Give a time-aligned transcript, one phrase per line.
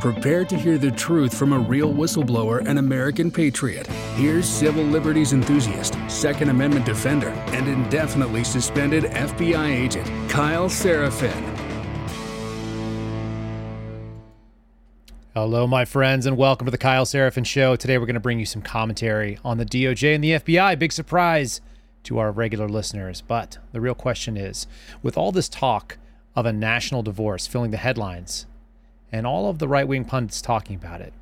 [0.00, 3.88] Prepare to hear the truth from a real whistleblower and American patriot.
[4.14, 11.32] Here's civil liberties enthusiast, Second Amendment defender, and indefinitely suspended FBI agent Kyle Seraphin.
[15.34, 17.74] Hello, my friends, and welcome to the Kyle Seraphin Show.
[17.74, 20.78] Today, we're going to bring you some commentary on the DOJ and the FBI.
[20.78, 21.60] Big surprise
[22.04, 23.20] to our regular listeners.
[23.20, 24.68] But the real question is
[25.02, 25.98] with all this talk
[26.36, 28.46] of a national divorce filling the headlines,
[29.12, 31.12] and all of the right wing pundits talking about it.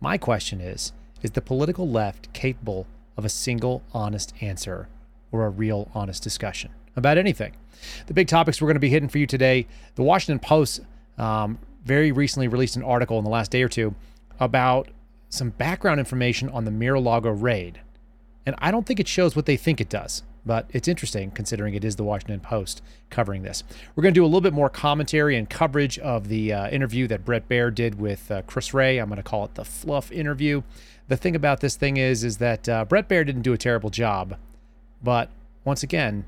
[0.00, 4.88] My question is Is the political left capable of a single honest answer
[5.32, 7.54] or a real honest discussion about anything?
[8.06, 9.66] The big topics we're going to be hitting for you today.
[9.94, 10.80] The Washington Post
[11.18, 13.94] um, very recently released an article in the last day or two
[14.38, 14.88] about
[15.28, 17.80] some background information on the Mar-a-Lago raid.
[18.44, 21.74] And I don't think it shows what they think it does but it's interesting considering
[21.74, 23.62] it is the Washington Post covering this.
[23.94, 27.06] We're going to do a little bit more commentary and coverage of the uh, interview
[27.08, 28.98] that Bret Baier did with uh, Chris Wray.
[28.98, 30.62] I'm going to call it the fluff interview.
[31.08, 33.90] The thing about this thing is, is that uh, Bret Baier didn't do a terrible
[33.90, 34.36] job,
[35.02, 35.30] but
[35.64, 36.24] once again,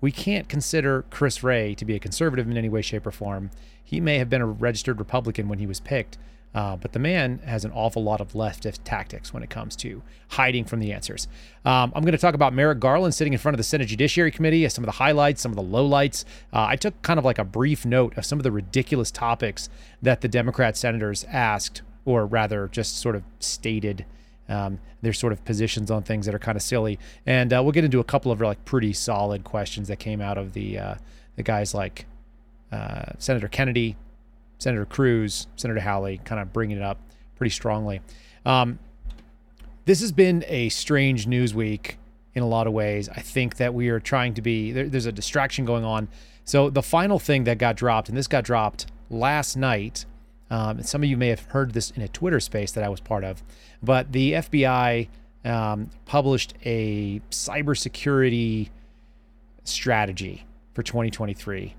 [0.00, 3.50] we can't consider Chris Wray to be a conservative in any way, shape, or form.
[3.82, 6.18] He may have been a registered Republican when he was picked,
[6.54, 10.02] uh, but the man has an awful lot of leftist tactics when it comes to
[10.28, 11.26] hiding from the answers.
[11.64, 14.30] Um, I'm going to talk about Merrick Garland sitting in front of the Senate Judiciary
[14.30, 16.24] Committee, some of the highlights, some of the lowlights.
[16.52, 19.68] Uh, I took kind of like a brief note of some of the ridiculous topics
[20.00, 24.04] that the Democrat senators asked, or rather just sort of stated.
[24.46, 27.72] Um, their sort of positions on things that are kind of silly, and uh, we'll
[27.72, 30.94] get into a couple of like pretty solid questions that came out of the uh,
[31.36, 32.04] the guys like
[32.70, 33.96] uh, Senator Kennedy,
[34.58, 36.98] Senator Cruz, Senator Hawley, kind of bringing it up
[37.36, 38.00] pretty strongly.
[38.46, 38.78] Um,
[39.84, 41.98] this has been a strange news week
[42.34, 43.08] in a lot of ways.
[43.08, 46.08] I think that we are trying to be there, there's a distraction going on.
[46.44, 50.04] So the final thing that got dropped, and this got dropped last night.
[50.50, 52.88] Um, and some of you may have heard this in a Twitter space that I
[52.88, 53.42] was part of,
[53.82, 55.08] but the FBI
[55.44, 58.68] um, published a cybersecurity
[59.64, 60.44] strategy
[60.74, 61.74] for 2023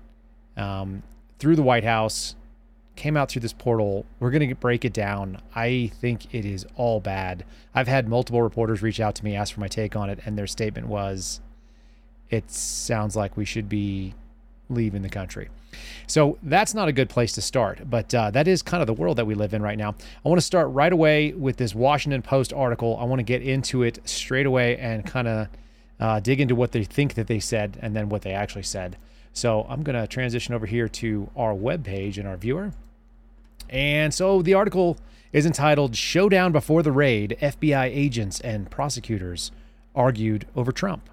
[0.56, 1.02] um,
[1.38, 2.34] through the White House
[2.96, 4.04] came out through this portal.
[4.18, 5.40] We're going to break it down.
[5.54, 7.44] I think it is all bad.
[7.74, 10.36] I've had multiple reporters reach out to me, ask for my take on it, and
[10.36, 11.40] their statement was
[12.30, 14.14] it sounds like we should be
[14.68, 15.48] leaving the country.
[16.06, 18.94] So that's not a good place to start, but uh, that is kind of the
[18.94, 19.94] world that we live in right now.
[20.24, 22.96] I want to start right away with this Washington Post article.
[22.98, 25.48] I want to get into it straight away and kind of
[26.00, 28.96] uh, dig into what they think that they said and then what they actually said.
[29.32, 32.72] So I'm going to transition over here to our web page and our viewer.
[33.70, 34.98] And so the article
[35.32, 39.50] is entitled Showdown Before the Raid FBI Agents and Prosecutors
[39.94, 41.08] Argued Over Trump.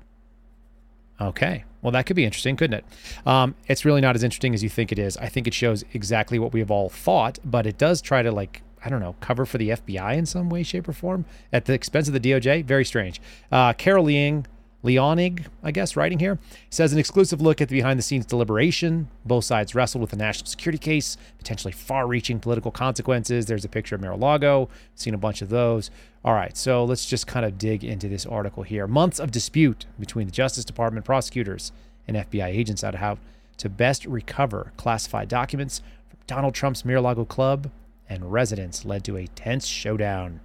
[1.20, 1.66] Okay.
[1.82, 2.86] Well, that could be interesting, couldn't it?
[3.28, 5.18] Um, it's really not as interesting as you think it is.
[5.18, 8.32] I think it shows exactly what we have all thought, but it does try to,
[8.32, 11.66] like, I don't know, cover for the FBI in some way, shape, or form at
[11.66, 12.66] the expense of the DOJ.
[12.66, 13.22] Very strange.
[13.52, 14.46] Uh, Carol Leong
[14.84, 16.40] Leonig, I guess, writing here,
[16.70, 19.08] says an exclusive look at the behind the scenes deliberation.
[19.26, 23.46] Both sides wrestled with a national security case, potentially far reaching political consequences.
[23.46, 25.90] There's a picture of Mar Lago, seen a bunch of those.
[26.26, 28.86] All right, so let's just kind of dig into this article here.
[28.86, 31.72] Months of dispute between the Justice Department prosecutors
[32.06, 33.18] and FBI agents out of how
[33.58, 37.72] to best recover classified documents from Donald Trump's Mar Lago club
[38.10, 40.42] and residents led to a tense showdown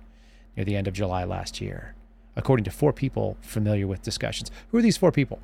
[0.57, 1.95] near the end of July last year
[2.39, 4.51] according to four people familiar with discussions.
[4.71, 5.41] Who are these four people?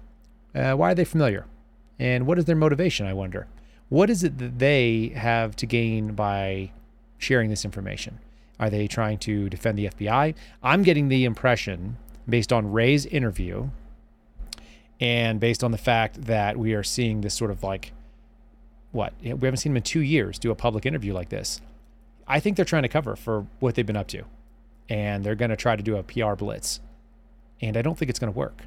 [0.54, 1.44] Uh, why are they familiar?
[1.98, 3.46] And what is their motivation, I wonder?
[3.88, 6.70] What is it that they have to gain by
[7.18, 8.20] sharing this information?
[8.58, 10.34] Are they trying to defend the FBI?
[10.62, 11.96] I'm getting the impression,
[12.28, 13.68] based on Wray's interview
[15.00, 17.92] and based on the fact that we are seeing this sort of like,
[18.92, 19.12] what?
[19.20, 21.60] We haven't seen him in two years do a public interview like this.
[22.28, 24.24] I think they're trying to cover for what they've been up to.
[24.88, 26.80] And they're going to try to do a PR blitz
[27.60, 28.62] and I don't think it's going to work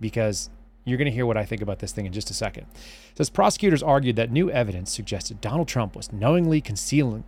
[0.00, 0.50] because
[0.84, 2.66] you're going to hear what I think about this thing in just a second.
[2.74, 7.24] It says prosecutors argued that new evidence suggested Donald Trump was knowingly concealing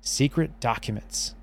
[0.00, 1.34] secret documents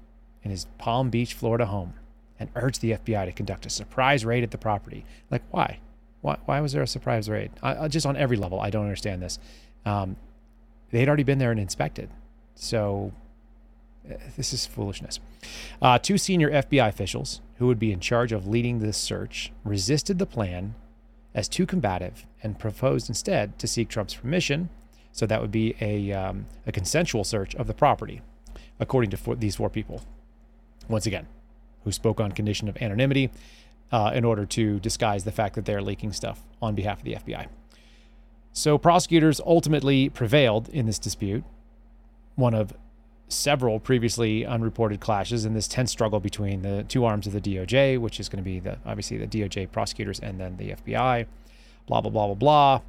[0.43, 1.95] in his Palm Beach, Florida home
[2.39, 5.03] and urged the FBI to conduct a surprise raid at the property.
[5.31, 5.79] Like, why?
[6.21, 7.51] Why, why was there a surprise raid?
[7.63, 9.39] I, just on every level, I don't understand this.
[9.85, 10.15] Um,
[10.91, 12.09] they had already been there and inspected.
[12.55, 13.11] So
[14.35, 15.19] this is foolishness.
[15.81, 20.19] Uh, two senior FBI officials who would be in charge of leading this search, resisted
[20.19, 20.75] the plan
[21.33, 24.69] as too combative and proposed instead to seek Trump's permission.
[25.11, 28.21] So that would be a, um, a consensual search of the property,
[28.79, 30.01] according to four, these four people.
[30.87, 31.27] Once again,
[31.83, 33.31] who spoke on condition of anonymity
[33.91, 37.13] uh, in order to disguise the fact that they're leaking stuff on behalf of the
[37.13, 37.47] FBI.
[38.53, 41.43] So prosecutors ultimately prevailed in this dispute,
[42.35, 42.73] one of
[43.29, 47.99] several previously unreported clashes in this tense struggle between the two arms of the DOJ,
[47.99, 51.25] which is going to be the obviously the DOJ prosecutors and then the FBI.
[51.87, 52.81] Blah blah blah blah blah.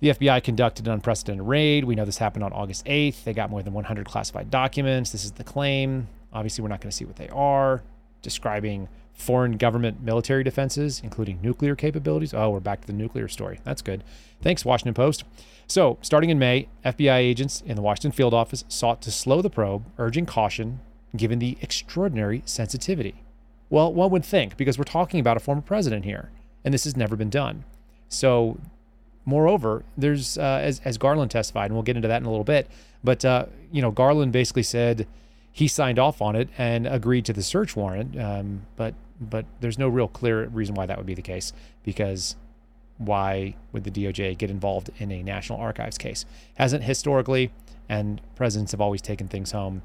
[0.00, 1.84] The FBI conducted an unprecedented raid.
[1.84, 3.24] We know this happened on August 8th.
[3.24, 5.10] They got more than 100 classified documents.
[5.10, 6.06] This is the claim.
[6.32, 7.82] Obviously, we're not going to see what they are.
[8.22, 12.32] Describing foreign government military defenses, including nuclear capabilities.
[12.32, 13.58] Oh, we're back to the nuclear story.
[13.64, 14.04] That's good.
[14.40, 15.24] Thanks, Washington Post.
[15.68, 19.50] So, starting in May, FBI agents in the Washington field office sought to slow the
[19.50, 20.80] probe, urging caution
[21.14, 23.22] given the extraordinary sensitivity.
[23.68, 26.30] Well, one would think, because we're talking about a former president here,
[26.64, 27.64] and this has never been done.
[28.08, 28.58] So,
[29.26, 32.44] moreover, there's, uh, as, as Garland testified, and we'll get into that in a little
[32.44, 32.70] bit,
[33.04, 35.06] but, uh, you know, Garland basically said
[35.52, 39.78] he signed off on it and agreed to the search warrant, um, but but there's
[39.78, 42.36] no real clear reason why that would be the case because
[42.98, 46.24] why would the DOJ get involved in a National Archives case?
[46.56, 47.52] Hasn't historically,
[47.88, 49.82] and presidents have always taken things home.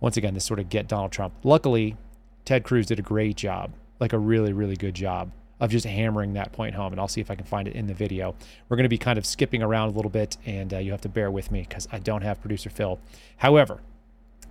[0.00, 1.32] Once again, this sort of get Donald Trump.
[1.42, 1.96] Luckily,
[2.44, 6.32] Ted Cruz did a great job, like a really, really good job of just hammering
[6.32, 6.92] that point home.
[6.92, 8.34] And I'll see if I can find it in the video.
[8.68, 11.00] We're going to be kind of skipping around a little bit, and uh, you have
[11.02, 12.98] to bear with me because I don't have producer Phil.
[13.38, 13.80] However,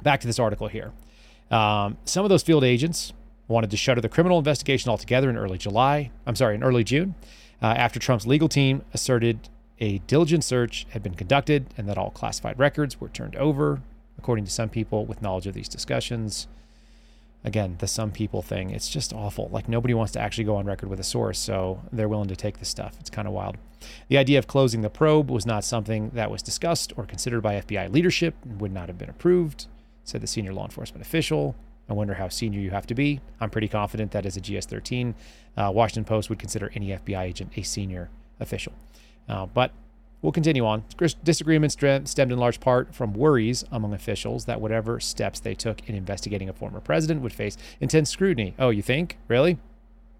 [0.01, 0.94] back to this article here.
[1.51, 3.12] Um, some of those field agents
[3.51, 6.12] wanted to shutter the criminal investigation altogether in early July.
[6.25, 7.15] I'm sorry, in early June
[7.62, 9.50] uh, after Trump's legal team asserted
[9.80, 13.81] a diligent search had been conducted and that all classified records were turned over,
[14.18, 16.48] according to some people with knowledge of these discussions.
[17.44, 19.50] Again, the some people thing, it's just awful.
[19.51, 22.36] Like nobody wants to actually go on record with a source, so they're willing to
[22.36, 22.95] take this stuff.
[23.00, 23.57] It's kind of wild.
[24.09, 27.56] The idea of closing the probe was not something that was discussed or considered by
[27.56, 29.65] FBI leadership and would not have been approved,
[30.03, 31.56] said the senior law enforcement official.
[31.91, 33.19] I wonder how senior you have to be.
[33.41, 35.13] I'm pretty confident that as a GS 13,
[35.57, 38.09] uh, Washington Post would consider any FBI agent a senior
[38.39, 38.71] official.
[39.27, 39.73] Uh, but
[40.21, 40.85] we'll continue on.
[41.21, 45.93] Disagreements stemmed in large part from worries among officials that whatever steps they took in
[45.93, 48.53] investigating a former president would face intense scrutiny.
[48.57, 49.17] Oh, you think?
[49.27, 49.57] Really?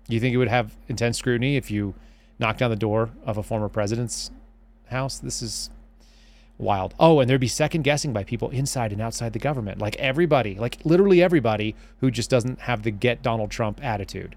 [0.09, 1.95] You think it would have intense scrutiny if you
[2.38, 4.29] knocked on the door of a former president's
[4.88, 5.19] house?
[5.19, 5.69] This is
[6.62, 6.94] wild.
[7.00, 10.56] Oh, and there'd be second guessing by people inside and outside the government, like everybody,
[10.56, 14.36] like literally everybody who just doesn't have the get Donald Trump attitude.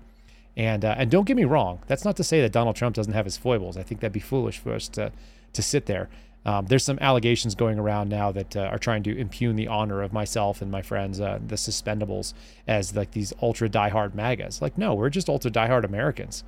[0.56, 3.12] And uh, and don't get me wrong, that's not to say that Donald Trump doesn't
[3.12, 3.76] have his foibles.
[3.76, 5.12] I think that'd be foolish for us to
[5.52, 6.08] to sit there.
[6.46, 10.02] Um, there's some allegations going around now that uh, are trying to impugn the honor
[10.02, 12.34] of myself and my friends, uh, the suspendables,
[12.68, 14.60] as like these ultra diehard MAGAs.
[14.60, 16.44] Like, no, we're just ultra diehard Americans.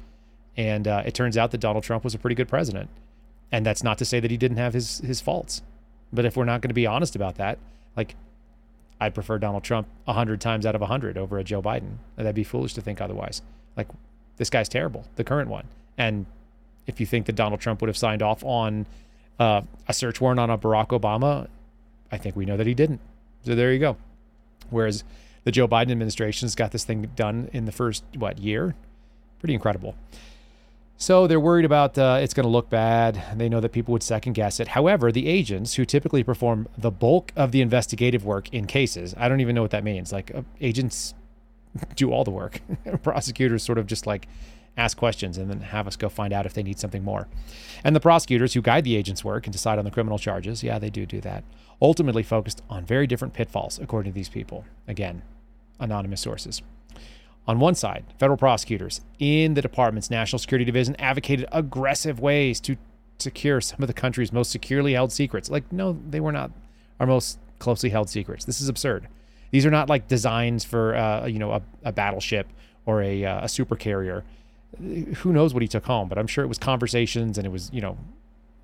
[0.56, 2.90] And uh, it turns out that Donald Trump was a pretty good president.
[3.52, 5.62] And that's not to say that he didn't have his his faults.
[6.12, 7.58] But if we're not going to be honest about that,
[7.96, 8.14] like
[9.00, 11.96] I'd prefer Donald Trump 100 times out of 100 over a Joe Biden.
[12.16, 13.43] That'd be foolish to think otherwise.
[13.76, 13.88] Like
[14.37, 15.66] this guy's terrible, the current one.
[15.98, 16.26] And
[16.87, 18.87] if you think that Donald Trump would have signed off on
[19.38, 21.48] uh, a search warrant on a Barack Obama,
[22.10, 23.00] I think we know that he didn't.
[23.44, 23.96] So there you go.
[24.70, 25.04] Whereas
[25.44, 28.75] the Joe Biden administration's got this thing done in the first what year?
[29.40, 29.94] Pretty incredible.
[30.98, 33.22] So they're worried about uh, it's going to look bad.
[33.37, 34.69] They know that people would second guess it.
[34.69, 39.28] However, the agents who typically perform the bulk of the investigative work in cases, I
[39.28, 40.10] don't even know what that means.
[40.10, 41.14] Like uh, agents
[41.96, 42.60] do all the work.
[43.02, 44.26] prosecutors sort of just like
[44.78, 47.28] ask questions and then have us go find out if they need something more.
[47.84, 50.78] And the prosecutors who guide the agent's work and decide on the criminal charges, yeah,
[50.78, 51.44] they do do that.
[51.81, 54.64] Ultimately focused on very different pitfalls, according to these people.
[54.88, 55.22] Again,
[55.78, 56.62] anonymous sources.
[57.48, 62.76] On one side, federal prosecutors in the department's National Security Division advocated aggressive ways to
[63.19, 65.48] secure some of the country's most securely held secrets.
[65.48, 66.50] Like, no, they were not
[66.98, 68.44] our most closely held secrets.
[68.44, 69.08] This is absurd.
[69.53, 72.48] These are not like designs for, uh, you know, a, a battleship
[72.84, 74.24] or a, uh, a super carrier.
[74.79, 76.08] Who knows what he took home?
[76.08, 77.96] But I'm sure it was conversations, and it was, you know,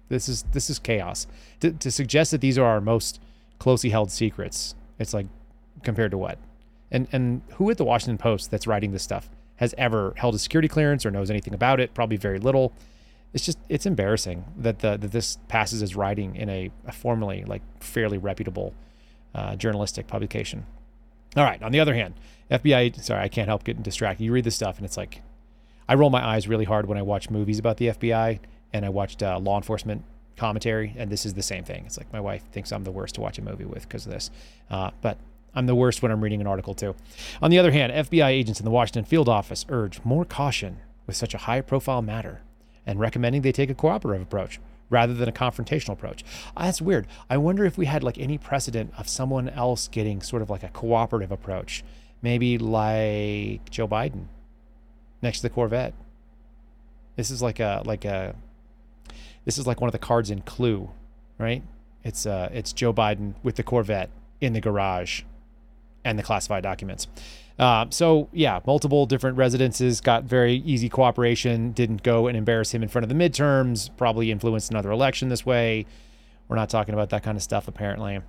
[0.08, 1.26] this is this is chaos.
[1.60, 3.20] To, to suggest that these are our most
[3.58, 5.26] closely held secrets, it's like
[5.82, 6.38] compared to what?
[6.92, 10.38] And and who at the Washington Post that's writing this stuff has ever held a
[10.38, 11.94] security clearance or knows anything about it?
[11.94, 12.72] Probably very little.
[13.32, 17.44] It's just it's embarrassing that the that this passes as writing in a, a formally
[17.44, 18.74] like fairly reputable
[19.34, 20.66] uh, journalistic publication.
[21.34, 21.62] All right.
[21.62, 22.14] On the other hand,
[22.50, 23.02] FBI.
[23.02, 24.24] Sorry, I can't help getting distracted.
[24.24, 25.22] You read this stuff and it's like,
[25.88, 28.38] I roll my eyes really hard when I watch movies about the FBI
[28.72, 30.04] and I watched uh, law enforcement
[30.36, 31.84] commentary, and this is the same thing.
[31.86, 34.12] It's like my wife thinks I'm the worst to watch a movie with because of
[34.12, 34.30] this.
[34.70, 35.18] Uh, but
[35.54, 36.94] I'm the worst when I'm reading an article, too.
[37.40, 41.16] On the other hand, FBI agents in the Washington field office urge more caution with
[41.16, 42.40] such a high profile matter
[42.86, 46.24] and recommending they take a cooperative approach rather than a confrontational approach.
[46.56, 47.06] Uh, that's weird.
[47.28, 50.62] I wonder if we had like any precedent of someone else getting sort of like
[50.62, 51.82] a cooperative approach,
[52.20, 54.26] maybe like Joe Biden
[55.22, 55.94] next to the Corvette.
[57.16, 58.34] This is like a like a
[59.44, 60.90] this is like one of the cards in Clue,
[61.38, 61.62] right?
[62.04, 65.22] It's uh it's Joe Biden with the Corvette in the garage
[66.04, 67.06] and the classified documents.
[67.58, 71.72] Uh, so yeah, multiple different residences got very easy cooperation.
[71.72, 73.90] Didn't go and embarrass him in front of the midterms.
[73.96, 75.86] Probably influenced another election this way.
[76.48, 78.20] We're not talking about that kind of stuff apparently.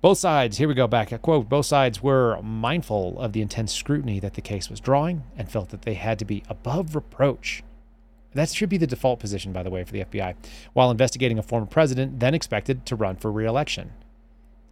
[0.00, 1.12] Both sides, here we go back.
[1.12, 5.22] A quote Both sides were mindful of the intense scrutiny that the case was drawing
[5.36, 7.62] and felt that they had to be above reproach.
[8.34, 10.34] That should be the default position, by the way, for the FBI,
[10.72, 13.92] while investigating a former president then expected to run for re election.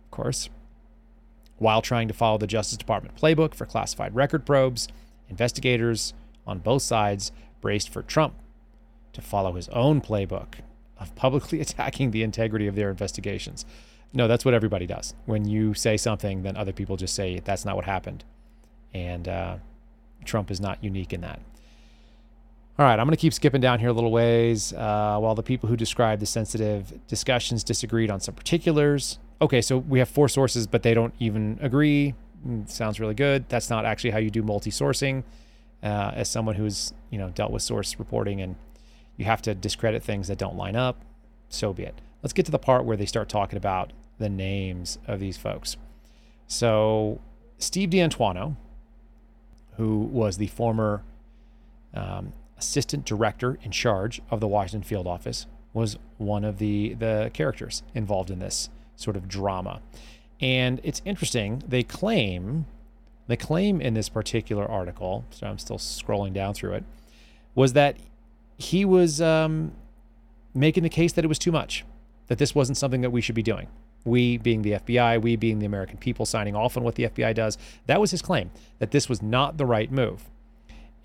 [0.05, 0.51] Of course,
[1.63, 4.89] while trying to follow the Justice Department playbook for classified record probes,
[5.29, 6.13] investigators
[6.47, 8.35] on both sides braced for Trump
[9.13, 10.57] to follow his own playbook
[10.99, 13.65] of publicly attacking the integrity of their investigations.
[14.13, 15.15] No, that's what everybody does.
[15.25, 18.25] When you say something, then other people just say that's not what happened.
[18.93, 19.57] And uh,
[20.25, 21.41] Trump is not unique in that.
[22.79, 24.73] All right, I'm going to keep skipping down here a little ways.
[24.73, 29.19] Uh, while the people who described the sensitive discussions disagreed on some particulars.
[29.43, 32.15] Okay, so we have four sources, but they don't even agree.
[32.47, 33.49] Mm, sounds really good.
[33.49, 35.25] That's not actually how you do multi-sourcing.
[35.83, 38.55] Uh, as someone who's you know dealt with source reporting and
[39.17, 41.05] you have to discredit things that don't line up,
[41.49, 42.01] so be it.
[42.23, 45.77] Let's get to the part where they start talking about the names of these folks.
[46.47, 47.21] So,
[47.59, 48.55] Steve D'Antuono,
[49.77, 51.03] who was the former
[51.95, 57.33] um, assistant director in charge of the Washington field office, was one of the the
[57.35, 59.81] characters involved in this sort of drama.
[60.41, 61.63] And it's interesting.
[61.67, 62.67] They claim,
[63.29, 65.25] they claim in this particular article.
[65.31, 66.85] So I'm still scrolling down through it.
[67.55, 67.97] Was that
[68.59, 69.73] he was um,
[70.55, 71.85] making the case that it was too much,
[72.29, 73.69] that this wasn't something that we should be doing
[74.05, 77.35] we being the FBI, we being the American people signing off on what the FBI
[77.35, 77.59] does.
[77.87, 80.25] That was his claim that this was not the right move.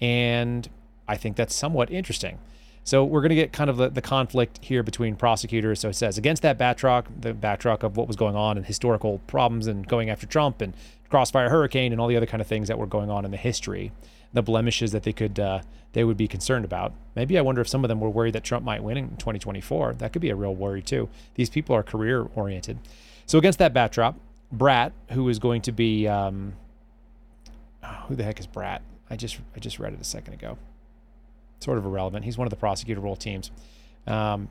[0.01, 0.67] And
[1.07, 2.39] I think that's somewhat interesting.
[2.87, 5.81] So we're going to get kind of the, the conflict here between prosecutors.
[5.81, 9.19] So it says against that backdrop, the backdrop of what was going on and historical
[9.27, 10.73] problems and going after Trump and
[11.09, 13.37] Crossfire Hurricane and all the other kind of things that were going on in the
[13.37, 13.91] history
[14.31, 15.61] the blemishes that they could uh,
[15.93, 16.93] they would be concerned about.
[17.15, 19.95] Maybe I wonder if some of them were worried that Trump might win in 2024.
[19.95, 21.09] That could be a real worry too.
[21.35, 22.77] These people are career oriented.
[23.25, 24.19] So against that backdrop,
[24.55, 26.53] Bratt, who is going to be um,
[28.07, 28.79] who the heck is Bratt?
[29.09, 30.57] I just I just read it a second ago.
[31.59, 32.25] Sort of irrelevant.
[32.25, 33.51] He's one of the prosecutor role teams.
[34.05, 34.49] Um,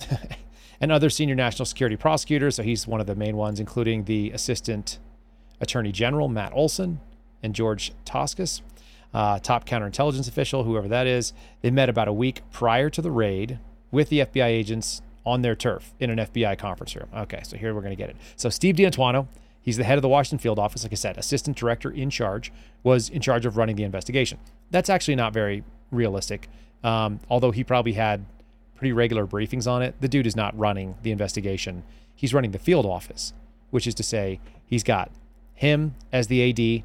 [0.80, 2.56] and other senior national security prosecutors.
[2.56, 4.98] So he's one of the main ones, including the assistant
[5.60, 7.00] attorney general, Matt Olsen,
[7.42, 8.62] and George Toscas
[9.14, 11.32] uh, top counterintelligence official, whoever that is.
[11.62, 13.58] They met about a week prior to the raid
[13.90, 17.08] with the FBI agents on their turf in an FBI conference room.
[17.16, 18.16] Okay, so here we're going to get it.
[18.36, 19.28] So Steve D'Antuono,
[19.62, 22.52] he's the head of the Washington field office, like I said, assistant director in charge,
[22.82, 24.38] was in charge of running the investigation.
[24.70, 25.62] That's actually not very
[25.94, 26.48] realistic,
[26.82, 28.24] um, although he probably had
[28.74, 29.94] pretty regular briefings on it.
[30.00, 31.84] The dude is not running the investigation.
[32.14, 33.32] He's running the field office,
[33.70, 35.10] which is to say, he's got
[35.54, 36.84] him as the AD,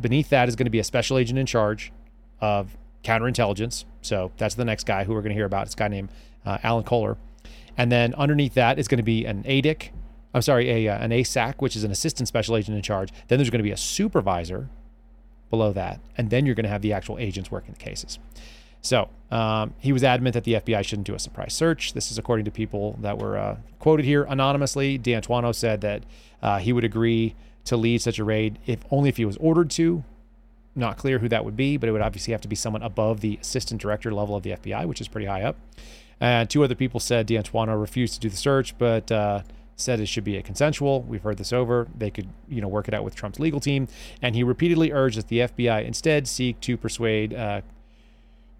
[0.00, 1.92] Beneath that is going to be a special agent in charge
[2.40, 3.84] of counterintelligence.
[4.02, 5.66] So that's the next guy who we're going to hear about.
[5.66, 6.10] It's a guy named
[6.46, 7.16] uh, Alan Kohler.
[7.76, 9.90] And then underneath that is going to be an ADIC.
[10.32, 13.10] I'm sorry, a, uh, an ASAC, which is an assistant special agent in charge.
[13.26, 14.68] Then there's going to be a supervisor
[15.54, 16.00] below that.
[16.18, 18.18] And then you're going to have the actual agents working the cases.
[18.80, 21.94] So um, he was adamant that the FBI shouldn't do a surprise search.
[21.94, 24.98] This is according to people that were uh, quoted here anonymously.
[24.98, 26.02] D'Antuono said that
[26.42, 27.34] uh, he would agree
[27.64, 30.04] to lead such a raid if only if he was ordered to.
[30.76, 33.20] Not clear who that would be, but it would obviously have to be someone above
[33.20, 35.56] the assistant director level of the FBI, which is pretty high up.
[36.20, 39.42] And two other people said D'Antuono refused to do the search, but uh,
[39.76, 41.02] said it should be a consensual.
[41.02, 41.88] We've heard this over.
[41.96, 43.88] They could, you know, work it out with Trump's legal team.
[44.22, 47.62] And he repeatedly urged that the FBI instead seek to persuade uh,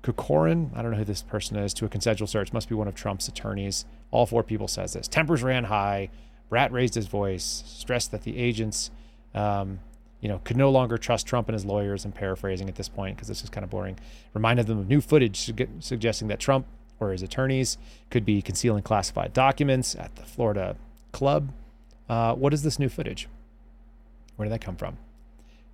[0.07, 2.53] I don't know who this person is, to a consensual search.
[2.53, 3.87] Must be one of Trump's attorneys.
[4.11, 5.09] All four people says this.
[5.09, 6.11] Tempers ran high.
[6.51, 8.91] Bratt raised his voice, stressed that the agents,
[9.35, 9.81] um,
[10.21, 12.05] you know, could no longer trust Trump and his lawyers.
[12.05, 13.99] I'm paraphrasing at this point because this is kind of boring.
[14.35, 16.67] Reminded them of new footage su- suggesting that Trump
[17.01, 17.79] or his attorneys
[18.11, 20.77] could be concealing classified documents at the Florida
[21.15, 21.51] club.
[22.09, 23.29] Uh, what is this new footage?
[24.37, 24.99] Where did that come from?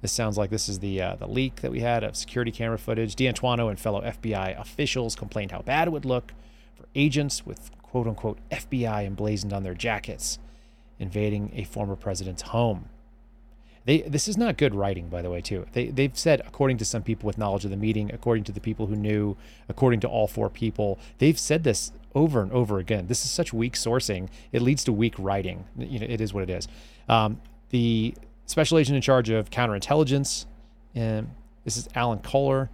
[0.02, 2.78] This sounds like this is the uh, the leak that we had of security camera
[2.78, 3.16] footage.
[3.16, 6.32] D'Antuono and fellow FBI officials complained how bad it would look
[6.76, 10.38] for agents with quote unquote FBI emblazoned on their jackets
[10.98, 12.88] invading a former president's home.
[13.86, 15.66] They, this is not good writing, by the way, too.
[15.72, 18.60] They, they've said, according to some people with knowledge of the meeting, according to the
[18.60, 19.36] people who knew,
[19.68, 23.06] according to all four people, they've said this over and over again.
[23.06, 24.28] This is such weak sourcing.
[24.52, 25.64] It leads to weak writing.
[25.78, 26.68] You know, it is what it is.
[27.08, 28.14] Um, the
[28.46, 30.44] special agent in charge of counterintelligence,
[30.94, 31.30] and
[31.64, 32.68] this is Alan Kohler,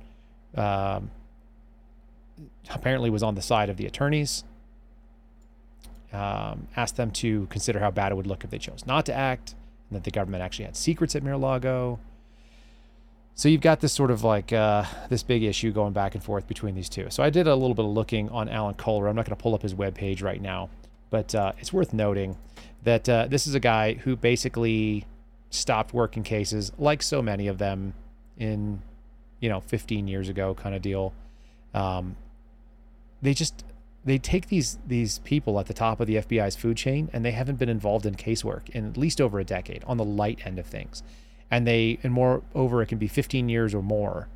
[0.56, 1.10] um,
[2.70, 4.42] apparently was on the side of the attorneys
[6.12, 9.14] um, asked them to consider how bad it would look if they chose not to
[9.14, 9.54] act.
[9.90, 11.99] That the government actually had secrets at Mar-a-Lago.
[13.35, 16.49] So you've got this sort of like uh, this big issue going back and forth
[16.49, 17.09] between these two.
[17.11, 19.09] So I did a little bit of looking on Alan Kohler.
[19.09, 20.71] I'm not going to pull up his webpage right now,
[21.11, 22.38] but uh, it's worth noting
[22.85, 25.05] that uh, this is a guy who basically
[25.50, 27.93] stopped working cases, like so many of them,
[28.38, 28.81] in
[29.40, 31.12] you know 15 years ago, kind of deal.
[31.75, 32.16] Um,
[33.21, 33.65] they just
[34.06, 37.32] they take these these people at the top of the FBI's food chain and they
[37.32, 40.58] haven't been involved in casework in at least over a decade on the light end
[40.58, 41.02] of things.
[41.50, 44.28] And they and moreover it can be 15 years or more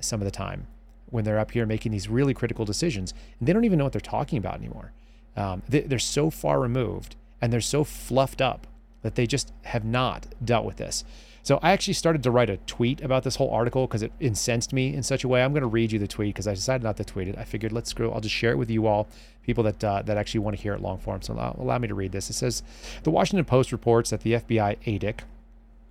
[0.00, 0.66] some of the time
[1.10, 3.92] when they're up here making these really critical decisions and they don't even know what
[3.92, 4.92] they're talking about anymore.
[5.36, 8.66] Um, they, they're so far removed and they're so fluffed up
[9.02, 11.04] that they just have not dealt with this.
[11.44, 14.72] So I actually started to write a tweet about this whole article because it incensed
[14.72, 15.42] me in such a way.
[15.42, 17.36] I'm going to read you the tweet because I decided not to tweet it.
[17.36, 18.12] I figured let's go.
[18.12, 19.08] I'll just share it with you all,
[19.42, 21.20] people that uh, that actually want to hear it long form.
[21.20, 22.30] So allow, allow me to read this.
[22.30, 22.62] It says,
[23.02, 25.20] the Washington Post reports that the FBI ADIC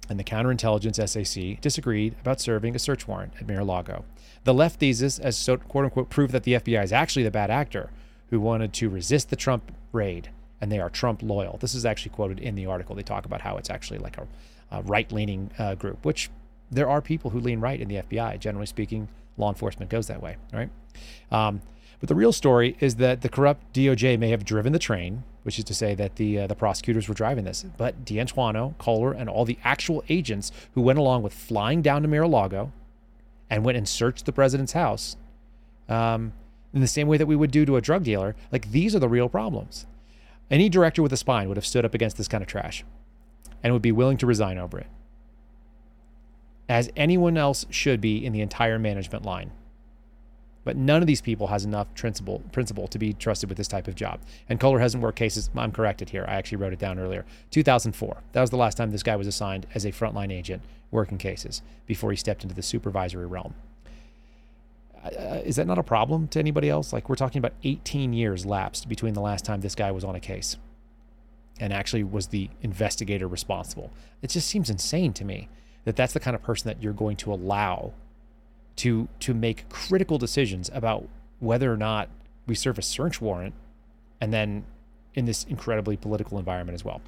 [0.09, 4.05] and the counterintelligence SAC disagreed about serving a search warrant at Mar-a-Lago.
[4.45, 7.51] The left thesis as so, quote unquote proof that the FBI is actually the bad
[7.51, 7.89] actor
[8.29, 10.29] who wanted to resist the Trump raid
[10.61, 11.57] and they are Trump loyal.
[11.57, 12.95] This is actually quoted in the article.
[12.95, 14.27] They talk about how it's actually like a
[14.71, 16.29] uh, right leaning uh, group, which
[16.71, 18.39] there are people who lean right in the FBI.
[18.39, 20.69] Generally speaking, law enforcement goes that way, right?
[21.31, 21.61] Um,
[21.99, 25.59] but the real story is that the corrupt DOJ may have driven the train, which
[25.59, 27.63] is to say that the uh, the prosecutors were driving this.
[27.77, 32.07] But D'Antuono, Kohler, and all the actual agents who went along with flying down to
[32.07, 32.71] Mar-a-Lago
[33.49, 35.17] and went and searched the president's house,
[35.89, 36.33] um,
[36.73, 38.99] in the same way that we would do to a drug dealer, like these are
[38.99, 39.85] the real problems.
[40.49, 42.83] Any director with a spine would have stood up against this kind of trash
[43.63, 44.87] and would be willing to resign over it,
[46.69, 49.51] as anyone else should be in the entire management line.
[50.63, 53.87] But none of these people has enough principle principle to be trusted with this type
[53.87, 54.19] of job.
[54.47, 55.49] And Kohler hasn't worked cases.
[55.55, 56.23] I'm corrected here.
[56.27, 57.25] I actually wrote it down earlier.
[57.49, 58.17] 2004.
[58.33, 61.63] That was the last time this guy was assigned as a frontline agent working cases
[61.87, 63.55] before he stepped into the supervisory realm.
[65.03, 66.93] Uh, is that not a problem to anybody else?
[66.93, 70.13] Like we're talking about 18 years lapsed between the last time this guy was on
[70.13, 70.57] a case
[71.61, 73.91] and actually was the investigator responsible.
[74.21, 75.47] It just seems insane to me
[75.85, 77.93] that that's the kind of person that you're going to allow
[78.77, 81.07] to to make critical decisions about
[81.39, 82.09] whether or not
[82.47, 83.53] we serve a search warrant,
[84.19, 84.65] and then
[85.13, 87.01] in this incredibly political environment as well.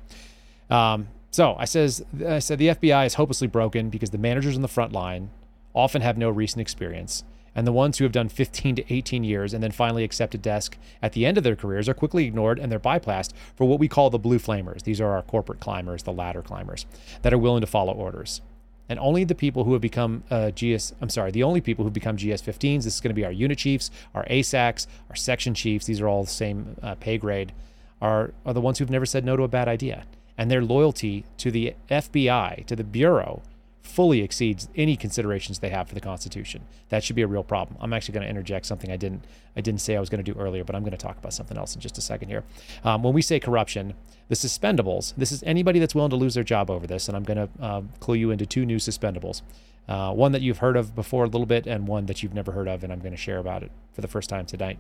[0.69, 4.61] Um, so I says I said the FBI is hopelessly broken because the managers on
[4.61, 5.31] the front line
[5.73, 7.23] often have no recent experience
[7.55, 10.37] and the ones who have done 15 to 18 years and then finally accept a
[10.37, 13.79] desk at the end of their careers are quickly ignored and they're bypassed for what
[13.79, 14.83] we call the blue flamers.
[14.83, 16.85] These are our corporate climbers, the ladder climbers,
[17.21, 18.41] that are willing to follow orders.
[18.89, 21.91] And only the people who have become uh, GS, I'm sorry, the only people who
[21.91, 25.85] become GS-15s, this is going to be our unit chiefs, our ASACs, our section chiefs,
[25.85, 27.53] these are all the same uh, pay grade,
[28.01, 30.05] are, are the ones who've never said no to a bad idea.
[30.37, 33.41] And their loyalty to the FBI, to the Bureau,
[33.83, 36.63] fully exceeds any considerations they have for the Constitution.
[36.89, 37.77] That should be a real problem.
[37.81, 40.33] I'm actually going to interject something I didn't I didn't say I was going to
[40.33, 42.43] do earlier, but I'm going to talk about something else in just a second here.
[42.83, 43.93] Um, when we say corruption,
[44.29, 45.13] the suspendables.
[45.15, 47.63] This is anybody that's willing to lose their job over this, and I'm going to
[47.63, 49.41] uh, clue you into two new suspendables.
[49.87, 52.53] Uh, one that you've heard of before a little bit, and one that you've never
[52.53, 54.79] heard of, and I'm going to share about it for the first time tonight.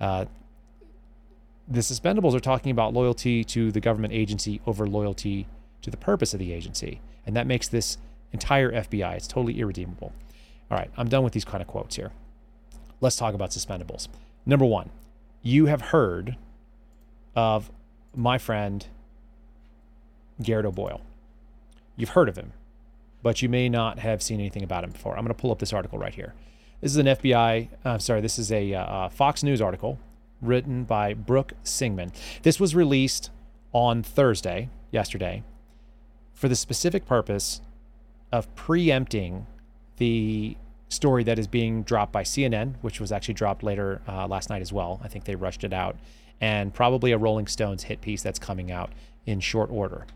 [0.00, 0.26] Uh,
[1.68, 5.48] the suspendables are talking about loyalty to the government agency over loyalty
[5.82, 7.98] to the purpose of the agency, and that makes this
[8.32, 9.16] entire FBI.
[9.16, 10.12] It's totally irredeemable.
[10.70, 12.12] All right, I'm done with these kind of quotes here.
[13.00, 14.08] Let's talk about suspendables.
[14.44, 14.90] Number one,
[15.42, 16.36] you have heard
[17.34, 17.70] of
[18.14, 18.86] my friend
[20.42, 21.00] Garrett O'Boyle.
[21.96, 22.52] You've heard of him,
[23.22, 25.12] but you may not have seen anything about him before.
[25.16, 26.34] I'm going to pull up this article right here.
[26.80, 29.98] This is an FBI, uh, sorry, this is a uh, Fox News article
[30.42, 32.12] written by Brooke Singman.
[32.42, 33.30] This was released
[33.72, 35.42] on Thursday, yesterday,
[36.34, 37.60] for the specific purpose
[38.32, 39.46] of preempting
[39.96, 40.56] the
[40.88, 44.62] story that is being dropped by CNN, which was actually dropped later uh, last night
[44.62, 45.00] as well.
[45.02, 45.96] I think they rushed it out,
[46.40, 48.90] and probably a Rolling Stones hit piece that's coming out
[49.24, 50.06] in short order.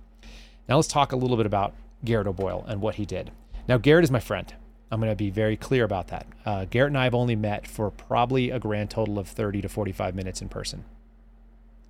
[0.68, 3.33] Now let's talk a little bit about Garrett O'Boyle and what he did.
[3.68, 4.53] Now, Garrett is my friend.
[4.90, 6.27] I'm going to be very clear about that.
[6.44, 9.68] Uh, Garrett and I have only met for probably a grand total of 30 to
[9.68, 10.85] 45 minutes in person.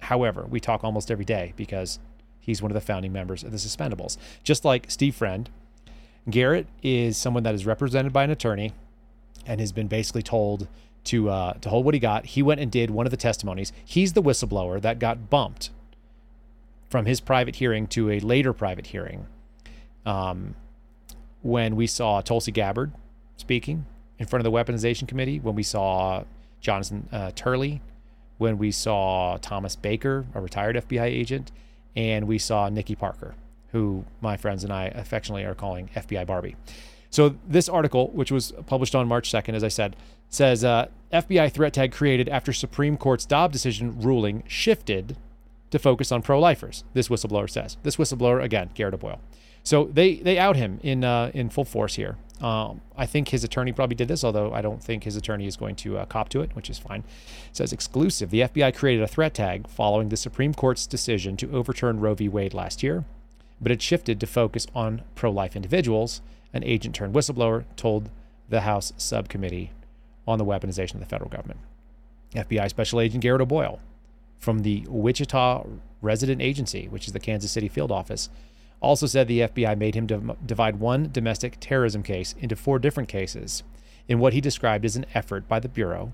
[0.01, 1.99] However, we talk almost every day because
[2.41, 4.19] he's one of the founding members of the Suspendables.
[4.43, 5.49] Just like Steve Friend,
[6.29, 8.73] Garrett is someone that is represented by an attorney
[9.47, 10.69] and has been basically told
[11.05, 12.27] to uh, to hold what he got.
[12.27, 13.73] He went and did one of the testimonies.
[13.85, 15.71] He's the whistleblower that got bumped
[16.89, 19.27] from his private hearing to a later private hearing.
[20.05, 20.57] Um,
[21.43, 22.93] when we saw Tulsi Gabbard
[23.37, 23.87] speaking
[24.19, 26.25] in front of the weaponization committee, when we saw
[26.61, 27.81] Jonathan uh, Turley,
[28.39, 31.51] when we saw Thomas Baker, a retired FBI agent,
[31.97, 33.35] and we saw Nikki Parker,
[33.73, 36.57] who my friends and I affectionately are calling FBI Barbie.
[37.11, 39.97] So this article, which was published on March 2nd, as I said,
[40.29, 45.17] says uh, FBI threat tag created after Supreme Court's Dobbs decision ruling shifted
[45.71, 46.85] to focus on pro-lifers.
[46.95, 47.77] This whistleblower says.
[47.83, 49.21] This whistleblower again, Garrett Boyle.
[49.63, 52.17] So they they out him in uh, in full force here.
[52.41, 55.59] Um, I think his attorney probably did this, although I don't think his attorney is
[55.59, 57.01] going to uh, cop to it, which is fine.
[57.01, 58.31] It says exclusive.
[58.31, 62.29] The FBI created a threat tag following the Supreme Court's decision to overturn Roe v.
[62.29, 63.05] Wade last year,
[63.61, 66.23] but it shifted to focus on pro-life individuals.
[66.53, 68.11] An agent turned whistleblower told
[68.49, 69.71] the House subcommittee
[70.27, 71.61] on the weaponization of the federal government.
[72.35, 73.81] FBI Special Agent Garrett O'Boyle
[74.39, 75.65] from the Wichita
[76.01, 78.31] Resident Agency, which is the Kansas City field office,
[78.81, 83.63] also said the FBI made him divide one domestic terrorism case into four different cases
[84.09, 86.13] in what he described as an effort by the Bureau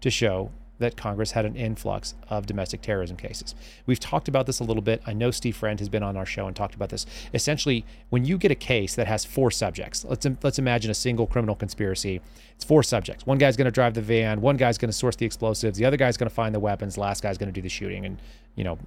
[0.00, 3.54] to show that Congress had an influx of domestic terrorism cases.
[3.86, 5.02] We've talked about this a little bit.
[5.06, 7.06] I know Steve Friend has been on our show and talked about this.
[7.34, 11.26] Essentially, when you get a case that has four subjects, let's let's imagine a single
[11.26, 12.20] criminal conspiracy.
[12.54, 13.26] It's four subjects.
[13.26, 15.84] One guy's going to drive the van, one guy's going to source the explosives, the
[15.84, 18.20] other guy's going to find the weapons, last guy's going to do the shooting and,
[18.56, 18.78] you know,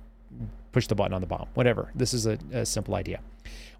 [0.72, 1.48] push the button on the bomb.
[1.54, 1.92] Whatever.
[1.96, 3.20] This is a, a simple idea.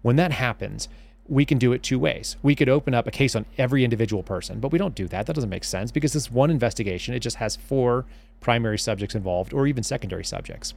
[0.02, 0.88] When that happens,
[1.28, 2.36] we can do it two ways.
[2.42, 5.26] We could open up a case on every individual person, but we don't do that.
[5.26, 8.04] That doesn't make sense because this one investigation, it just has four
[8.40, 10.74] primary subjects involved or even secondary subjects.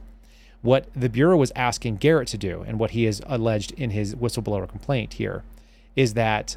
[0.62, 4.14] What the Bureau was asking Garrett to do, and what he has alleged in his
[4.14, 5.42] whistleblower complaint here,
[5.94, 6.56] is that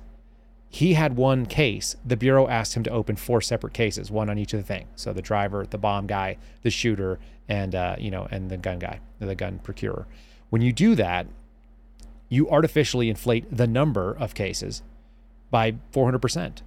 [0.69, 1.95] he had one case.
[2.06, 4.88] The Bureau asked him to open four separate cases, one on each of the things.
[4.95, 8.80] So the driver, the bomb guy, the shooter, and uh, you know, and the gun
[8.80, 10.06] guy, the gun procurer.
[10.49, 11.28] When you do that,
[12.29, 14.81] you artificially inflate the number of cases
[15.51, 16.61] by 400%.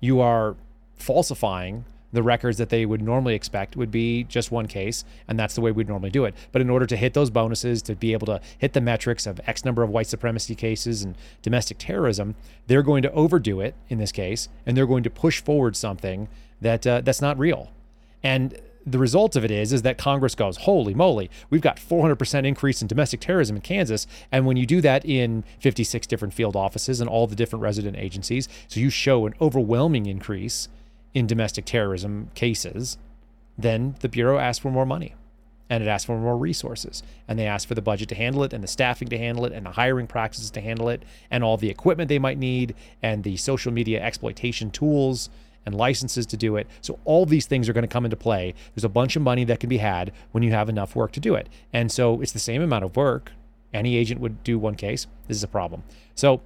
[0.00, 0.56] You are
[0.96, 5.54] falsifying the records that they would normally expect would be just one case, and that's
[5.54, 6.34] the way we'd normally do it.
[6.52, 9.40] But in order to hit those bonuses, to be able to hit the metrics of
[9.46, 12.34] X number of white supremacy cases and domestic terrorism,
[12.66, 16.28] they're going to overdo it in this case, and they're going to push forward something
[16.60, 17.70] that uh, that's not real.
[18.22, 18.58] And
[18.92, 22.82] the result of it is is that Congress goes, holy moly, we've got 400% increase
[22.82, 27.00] in domestic terrorism in Kansas, and when you do that in 56 different field offices
[27.00, 30.68] and all the different resident agencies, so you show an overwhelming increase
[31.14, 32.98] in domestic terrorism cases,
[33.56, 35.14] then the bureau asks for more money.
[35.70, 37.02] And it asks for more resources.
[37.26, 39.52] And they ask for the budget to handle it, and the staffing to handle it,
[39.52, 43.22] and the hiring practices to handle it, and all the equipment they might need, and
[43.22, 45.28] the social media exploitation tools
[45.66, 46.66] and licenses to do it.
[46.80, 48.54] So all these things are going to come into play.
[48.74, 51.20] There's a bunch of money that can be had when you have enough work to
[51.20, 51.48] do it.
[51.72, 53.32] And so it's the same amount of work.
[53.72, 55.06] Any agent would do one case.
[55.26, 55.82] This is a problem.
[56.14, 56.40] So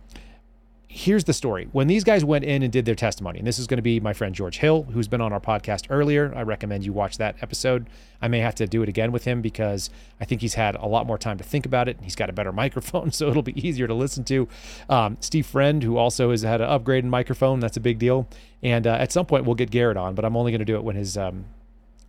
[0.95, 1.69] here's the story.
[1.73, 3.99] When these guys went in and did their testimony, and this is going to be
[3.99, 6.31] my friend George Hill, who's been on our podcast earlier.
[6.37, 7.87] I recommend you watch that episode.
[8.21, 9.89] I may have to do it again with him because
[10.21, 11.97] I think he's had a lot more time to think about it.
[12.03, 14.47] He's got a better microphone, so it'll be easier to listen to.
[14.91, 18.29] Um, Steve Friend, who also has had an upgrade in microphone, that's a big deal.
[18.63, 20.77] And uh, at some point, we'll get Garrett on, but I'm only going to do
[20.77, 21.47] it when his um,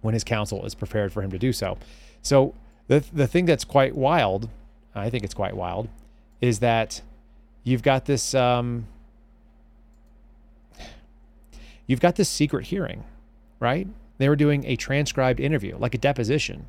[0.02, 1.78] when his counsel is prepared for him to do so.
[2.22, 2.54] So
[2.88, 4.50] the the thing that's quite wild,
[4.94, 5.88] I think it's quite wild,
[6.42, 7.02] is that
[7.64, 8.88] you've got this um,
[11.88, 13.04] you've got this secret hearing,
[13.60, 13.88] right?
[14.18, 16.68] They were doing a transcribed interview, like a deposition,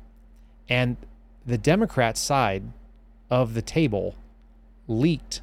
[0.67, 0.97] and
[1.45, 2.63] the Democrat side
[3.29, 4.15] of the table
[4.87, 5.41] leaked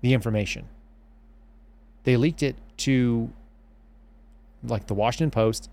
[0.00, 0.68] the information.
[2.04, 3.30] They leaked it to
[4.62, 5.70] like the Washington Post.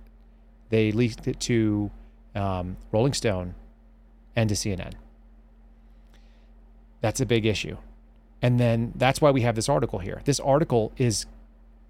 [0.70, 1.92] They leaked it to
[2.36, 3.56] um, Rolling Stone
[4.36, 4.94] and to CNN.
[7.02, 7.78] That's a big issue.
[8.42, 10.22] And then that's why we have this article here.
[10.26, 11.26] This article is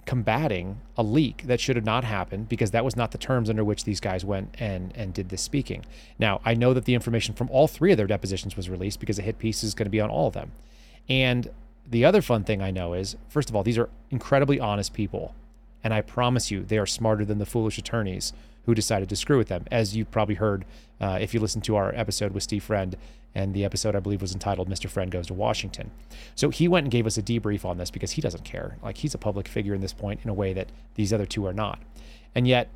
[0.05, 3.63] combating a leak that should have not happened because that was not the terms under
[3.63, 5.85] which these guys went and and did this speaking.
[6.17, 9.17] Now, I know that the information from all three of their depositions was released because
[9.17, 10.53] the hit piece is going to be on all of them.
[11.09, 11.49] And
[11.89, 15.35] the other fun thing I know is, first of all, these are incredibly honest people.
[15.83, 18.33] And I promise you, they are smarter than the foolish attorneys
[18.65, 19.65] who decided to screw with them.
[19.71, 20.65] As you probably heard
[20.99, 22.95] uh, if you listened to our episode with Steve Friend,
[23.35, 24.89] and the episode I believe was entitled Mr.
[24.89, 25.91] Friend Goes to Washington.
[26.35, 28.77] So he went and gave us a debrief on this because he doesn't care.
[28.81, 31.45] Like he's a public figure in this point in a way that these other two
[31.45, 31.79] are not.
[32.33, 32.69] And yet,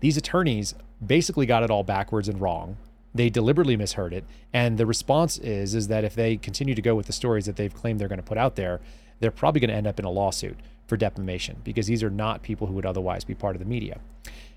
[0.00, 0.74] these attorneys
[1.04, 2.76] basically got it all backwards and wrong.
[3.14, 6.94] They deliberately misheard it, and the response is is that if they continue to go
[6.94, 8.80] with the stories that they've claimed they're going to put out there,
[9.20, 12.42] they're probably going to end up in a lawsuit for defamation because these are not
[12.42, 13.98] people who would otherwise be part of the media.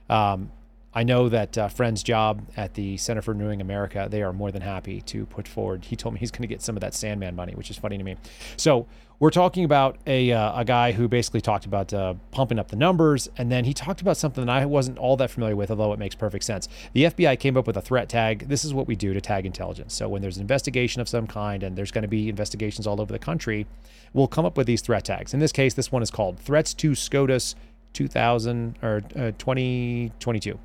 [0.09, 0.51] Um,
[0.93, 4.51] I know that uh, Friend's job at the Center for Renewing America, they are more
[4.51, 5.85] than happy to put forward.
[5.85, 7.97] He told me he's going to get some of that Sandmann money, which is funny
[7.97, 8.15] to me.
[8.57, 8.87] So,
[9.19, 12.77] we're talking about a, uh, a guy who basically talked about uh, pumping up the
[12.77, 15.91] numbers, and then he talked about something that I wasn't all that familiar with, although
[15.91, 16.69] it makes perfect sense.
[16.93, 18.47] The FBI came up with a threat tag.
[18.47, 19.93] This is what we do to tag intelligence.
[19.93, 23.01] So when there's an investigation of some kind, and there's going to be investigations all
[23.01, 23.67] over the country,
[24.13, 25.33] we'll come up with these threat tags.
[25.33, 27.55] In this case, this one is called Threats to SCOTUS
[27.99, 30.57] 2000 or uh, 2022.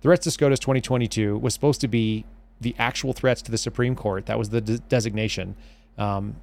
[0.00, 2.24] Threats to SCOTUS 2022 was supposed to be
[2.62, 4.24] the actual threats to the Supreme Court.
[4.24, 5.54] That was the de- designation.
[5.98, 6.36] Um,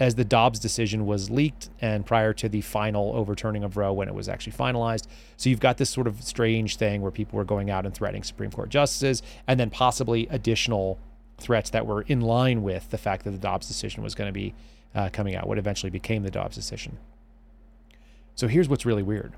[0.00, 4.08] as the Dobbs decision was leaked and prior to the final overturning of Roe when
[4.08, 5.06] it was actually finalized.
[5.36, 8.24] So you've got this sort of strange thing where people were going out and threatening
[8.24, 10.98] Supreme Court justices and then possibly additional
[11.38, 14.32] threats that were in line with the fact that the Dobbs decision was going to
[14.32, 14.52] be
[14.94, 16.98] uh, coming out, what eventually became the Dobbs decision.
[18.34, 19.32] So here's what's really weird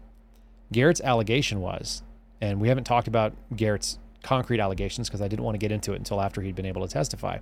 [0.73, 2.03] Garrett's allegation was,
[2.41, 5.93] and we haven't talked about Garrett's concrete allegations because I didn't want to get into
[5.93, 7.39] it until after he'd been able to testify.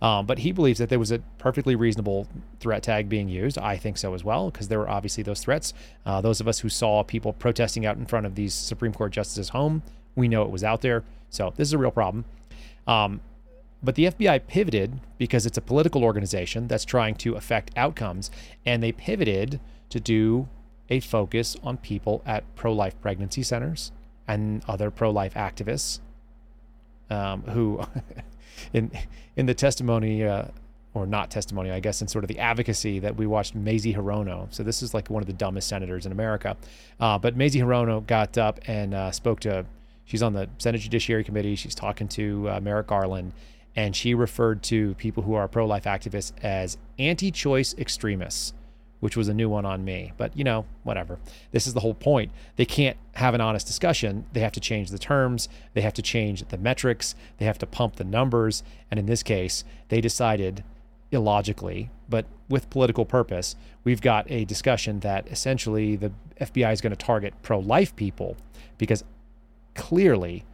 [0.00, 2.28] Um, but he believes that there was a perfectly reasonable
[2.60, 3.58] threat tag being used.
[3.58, 5.74] I think so as well, because there were obviously those threats.
[6.06, 9.12] Uh, those of us who saw people protesting out in front of these Supreme Court
[9.12, 9.82] justices' home,
[10.14, 11.04] we know it was out there.
[11.30, 12.24] So this is a real problem.
[12.86, 13.20] Um,
[13.82, 18.30] but the FBI pivoted because it's a political organization that's trying to affect outcomes,
[18.64, 20.48] and they pivoted to do
[20.90, 23.92] a focus on people at pro life pregnancy centers
[24.26, 26.00] and other pro life activists
[27.10, 27.80] um, who
[28.72, 28.90] in
[29.36, 30.44] in the testimony uh,
[30.94, 34.52] or not testimony, I guess, in sort of the advocacy that we watched Mazie Hirono.
[34.52, 36.56] So this is like one of the dumbest senators in America.
[36.98, 39.64] Uh, but Mazie Hirono got up and uh, spoke to.
[40.04, 41.54] She's on the Senate Judiciary Committee.
[41.54, 43.32] She's talking to uh, Merrick Garland,
[43.76, 48.54] and she referred to people who are pro-life activists as anti-choice extremists
[49.00, 50.12] which was a new one on me.
[50.16, 51.18] But, you know, whatever.
[51.52, 52.32] This is the whole point.
[52.56, 54.26] They can't have an honest discussion.
[54.32, 57.66] They have to change the terms, they have to change the metrics, they have to
[57.66, 58.62] pump the numbers.
[58.90, 60.64] And in this case, they decided
[61.10, 66.90] illogically, but with political purpose, we've got a discussion that essentially the FBI is going
[66.90, 68.36] to target pro life people
[68.76, 69.04] because
[69.74, 70.44] clearly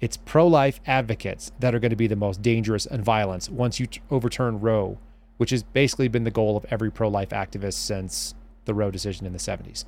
[0.00, 3.78] it's pro life advocates that are going to be the most dangerous and violent once
[3.78, 4.98] you t- overturn Roe
[5.42, 8.32] which has basically been the goal of every pro life activist since
[8.64, 9.84] the Roe decision in the 70s.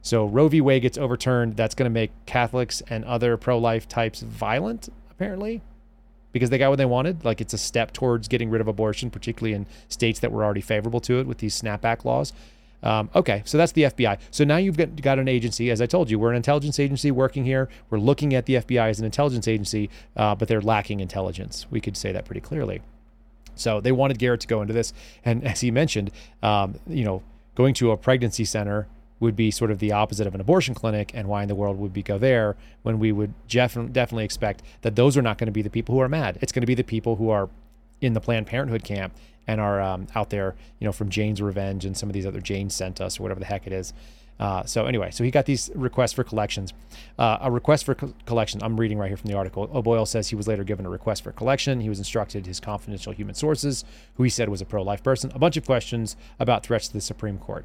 [0.00, 0.60] So Roe v.
[0.60, 1.56] Wade gets overturned.
[1.56, 5.60] That's going to make Catholics and other pro life types violent, apparently,
[6.30, 7.24] because they got what they wanted.
[7.24, 10.60] Like it's a step towards getting rid of abortion, particularly in states that were already
[10.60, 12.32] favorable to it with these snapback laws.
[12.84, 14.20] Um, okay, so that's the FBI.
[14.30, 15.68] So now you've got, got an agency.
[15.72, 17.68] As I told you, we're an intelligence agency working here.
[17.90, 21.66] We're looking at the FBI as an intelligence agency, uh, but they're lacking intelligence.
[21.72, 22.82] We could say that pretty clearly.
[23.54, 24.92] So they wanted Garrett to go into this,
[25.24, 26.10] and as he mentioned,
[26.42, 27.22] um, you know,
[27.54, 28.86] going to a pregnancy center
[29.20, 31.78] would be sort of the opposite of an abortion clinic, and why in the world
[31.78, 35.46] would we go there when we would def- definitely expect that those are not going
[35.46, 36.38] to be the people who are mad.
[36.40, 37.48] It's going to be the people who are
[38.00, 39.14] in the Planned Parenthood camp
[39.46, 42.40] and are um, out there, you know, from Jane's Revenge and some of these other
[42.40, 43.92] Jane sent us or whatever the heck it is.
[44.38, 46.72] Uh, so anyway, so he got these requests for collections.
[47.18, 48.60] Uh, a request for co- collection.
[48.62, 49.70] I'm reading right here from the article.
[49.72, 51.80] O'Boyle says he was later given a request for collection.
[51.80, 53.84] He was instructed his confidential human sources,
[54.16, 57.00] who he said was a pro-life person, a bunch of questions about threats to the
[57.00, 57.64] Supreme Court.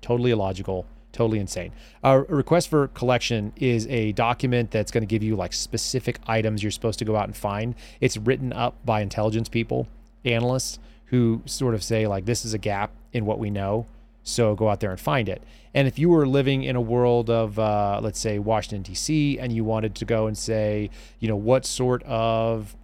[0.00, 0.86] Totally illogical.
[1.12, 1.72] Totally insane.
[2.02, 6.62] A request for collection is a document that's going to give you like specific items
[6.62, 7.74] you're supposed to go out and find.
[8.00, 9.88] It's written up by intelligence people,
[10.26, 13.86] analysts who sort of say like this is a gap in what we know
[14.26, 15.42] so go out there and find it.
[15.72, 19.52] And if you were living in a world of, uh, let's say, Washington, D.C., and
[19.52, 22.74] you wanted to go and say, you know, what sort of,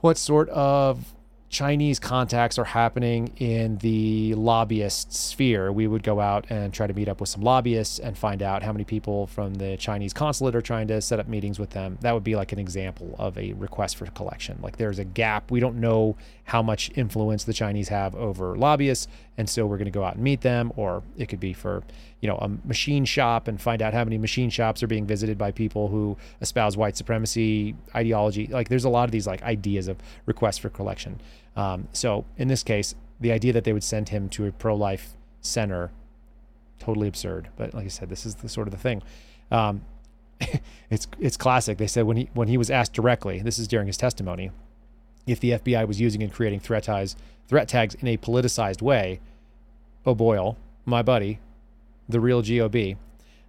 [0.00, 1.14] what sort of
[1.48, 6.92] Chinese contacts are happening in the lobbyist sphere, we would go out and try to
[6.92, 10.56] meet up with some lobbyists and find out how many people from the Chinese consulate
[10.56, 11.98] are trying to set up meetings with them.
[12.00, 14.58] That would be like an example of a request for collection.
[14.60, 15.50] Like there's a gap.
[15.50, 19.06] We don't know how much influence the Chinese have over lobbyists,
[19.38, 20.72] and so we're going to go out and meet them.
[20.76, 21.82] Or it could be for
[22.20, 25.38] you know a machine shop and find out how many machine shops are being visited
[25.38, 28.46] by people who espouse white supremacy ideology.
[28.46, 31.20] Like there's a lot of these like ideas of requests for collection.
[31.56, 35.14] Um, so in this case, the idea that they would send him to a pro-life
[35.40, 35.90] center,
[36.78, 37.48] totally absurd.
[37.56, 39.02] But like I said, this is the sort of the thing.
[39.50, 39.82] Um,
[40.90, 41.78] it's it's classic.
[41.78, 44.50] They said when he when he was asked directly, this is during his testimony,
[45.26, 47.16] if the FBI was using and creating threat tags
[47.48, 49.20] threat tags in a politicized way,
[50.04, 51.38] O'Boyle, my buddy,
[52.08, 52.96] the real GOB,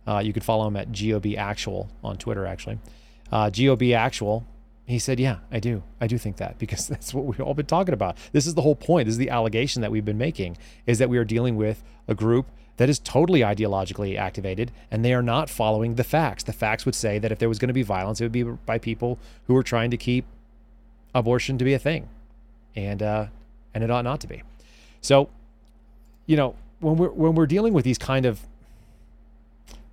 [0.08, 2.46] uh, you could follow him at GOB Actual on Twitter.
[2.46, 2.80] Actually,
[3.32, 4.46] uh, GOB Actual
[4.88, 5.84] he said, Yeah, I do.
[6.00, 8.18] I do think that because that's what we've all been talking about.
[8.32, 9.06] This is the whole point.
[9.06, 12.16] This is the allegation that we've been making is that we are dealing with a
[12.16, 16.44] group that is totally ideologically activated and they are not following the facts.
[16.44, 18.44] The facts would say that if there was going to be violence, it would be
[18.44, 20.26] by people who are trying to keep
[21.18, 22.08] abortion to be a thing.
[22.76, 23.26] And, uh,
[23.74, 24.44] and it ought not to be.
[25.02, 25.30] So
[26.28, 28.42] you know, when we're when we're dealing with these kind of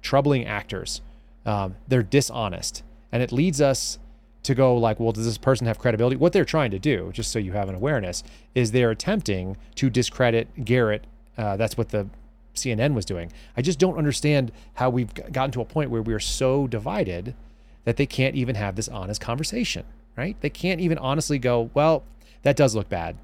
[0.03, 1.01] troubling actors,
[1.47, 3.99] um, they're dishonest, and it leads us
[4.43, 6.17] to go like, well, does this person have credibility?
[6.17, 8.23] What they're trying to do, just so you have an awareness,
[8.55, 11.07] is they're attempting to discredit Garrett.
[11.39, 12.09] Uh, that's what the
[12.55, 13.33] CNN was doing.
[13.57, 17.35] I just don't understand how we've gotten to a point where we are so divided
[17.85, 19.85] that they can't even have this honest conversation,
[20.17, 20.37] right?
[20.41, 22.03] They can't even honestly go, well,
[22.43, 23.17] that does look bad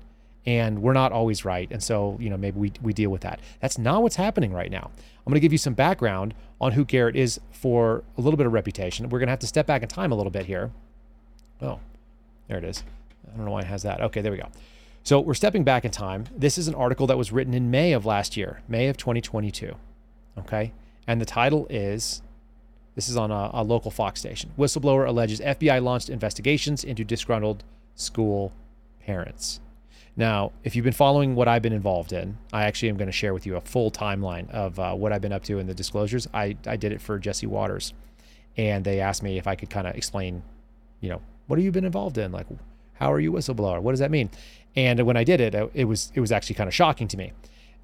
[0.46, 1.70] and we're not always right.
[1.70, 3.40] And so, you know, maybe we, we deal with that.
[3.60, 4.90] That's not what's happening right now.
[4.96, 8.46] I'm going to give you some background on who Garrett is for a little bit
[8.46, 9.08] of reputation.
[9.08, 10.70] We're going to have to step back in time a little bit here.
[11.60, 11.78] Oh,
[12.48, 12.82] there it is.
[13.32, 14.00] I don't know why it has that.
[14.00, 14.48] Okay, there we go.
[15.02, 16.24] So we're stepping back in time.
[16.36, 19.74] This is an article that was written in May of last year, May of 2022.
[20.38, 20.72] Okay.
[21.06, 22.22] And the title is
[22.94, 24.50] this is on a, a local Fox station.
[24.58, 28.52] Whistleblower alleges FBI launched investigations into disgruntled school
[29.00, 29.60] parents.
[30.16, 33.12] Now, if you've been following what I've been involved in, I actually am going to
[33.12, 35.74] share with you a full timeline of uh, what I've been up to in the
[35.74, 36.28] disclosures.
[36.34, 37.94] I, I did it for Jesse Watters,
[38.56, 40.42] and they asked me if I could kind of explain,
[41.00, 42.32] you know, what have you been involved in?
[42.32, 42.46] Like,
[42.94, 43.80] how are you whistleblower?
[43.80, 44.30] What does that mean?
[44.76, 47.32] And when I did it, it was it was actually kind of shocking to me.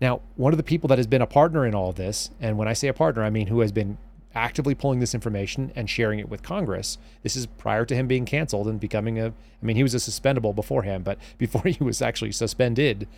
[0.01, 2.59] Now, one of the people that has been a partner in all of this, and
[2.59, 3.99] when I say a partner, I mean who has been
[4.37, 6.99] actively pulling this information and sharing it with Congress.
[7.23, 9.33] This is prior to him being canceled and becoming a, I
[9.67, 13.09] mean, he was a suspendable beforehand, but before he was actually suspended,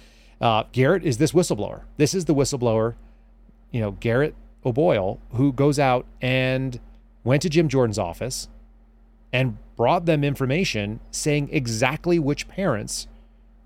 [0.41, 1.83] uh, Garrett is this whistleblower.
[1.97, 2.95] This is the whistleblower,
[3.73, 6.79] you know, Garrett O'Boyle, who goes out and
[7.25, 8.49] went to Jim Jordan's office
[9.33, 13.07] and brought them information saying exactly which parents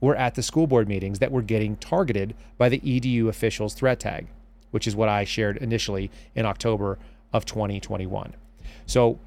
[0.00, 4.00] were at the school board meetings that were getting targeted by the EDU officials threat
[4.00, 4.26] tag,
[4.72, 6.98] which is what I shared initially in October
[7.32, 8.34] of 2021.
[8.86, 9.18] So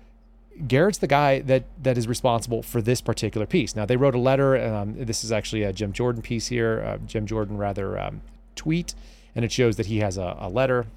[0.68, 3.76] Garrett's the guy that that is responsible for this particular piece.
[3.76, 4.58] Now they wrote a letter.
[4.58, 8.22] Um, this is actually a Jim Jordan piece here, uh, Jim Jordan rather um,
[8.56, 8.96] tweet,
[9.36, 10.88] and it shows that he has a, a letter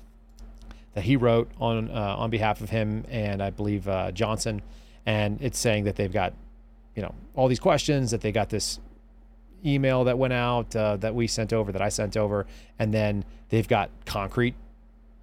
[0.95, 4.63] that he wrote on uh, on behalf of him and I believe uh, Johnson,
[5.05, 6.35] and it's saying that they've got,
[6.95, 8.79] you know, all these questions that they got this
[9.67, 12.47] email that went out uh, that we sent over that I sent over,
[12.79, 14.55] and then they've got concrete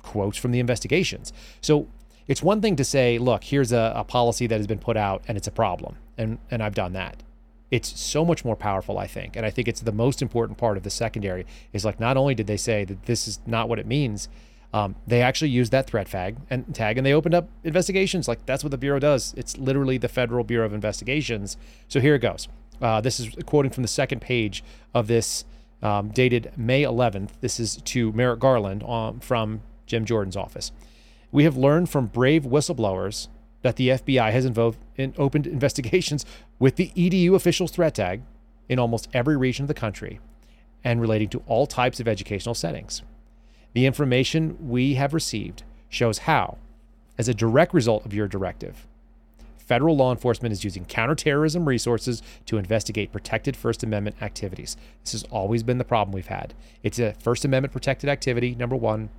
[0.06, 1.34] quotes from the investigations.
[1.60, 1.88] So
[2.28, 5.24] it's one thing to say, look, here's a, a policy that has been put out
[5.28, 5.98] and it's a problem.
[6.18, 7.24] And, and I've done that.
[7.72, 9.36] It's so much more powerful, I think.
[9.36, 12.36] And I think it's the most important part of the secondary is like, not only
[12.36, 14.30] did they say that this is not what it means,
[14.74, 18.28] um, they actually used that threat tag and tag and they opened up investigations.
[18.28, 19.34] Like that's what the Bureau does.
[19.36, 21.58] It's literally the Federal Bureau of Investigations.
[21.88, 22.48] So here it goes.
[22.82, 24.64] Uh, this is quoting from the second page
[24.94, 25.46] of this
[25.82, 27.30] um, dated May 11th.
[27.42, 30.72] This is to Merrick Garland um, from Jim Jordan's office.
[31.32, 33.28] We have learned from brave whistleblowers
[33.62, 36.26] that the FBI has involved in opened investigations
[36.60, 38.22] with the EDU officials threat tag
[38.70, 40.20] in almost every region of the country
[40.84, 43.02] and relating to all types of educational settings.
[43.74, 46.58] The information we have received shows how,
[47.18, 48.88] as a direct result of your directive,
[49.58, 54.78] federal law enforcement is using counterterrorism resources to investigate protected First Amendment activities.
[55.04, 56.54] This has always been the problem we've had.
[56.84, 59.10] It's a First Amendment protected activity, number one.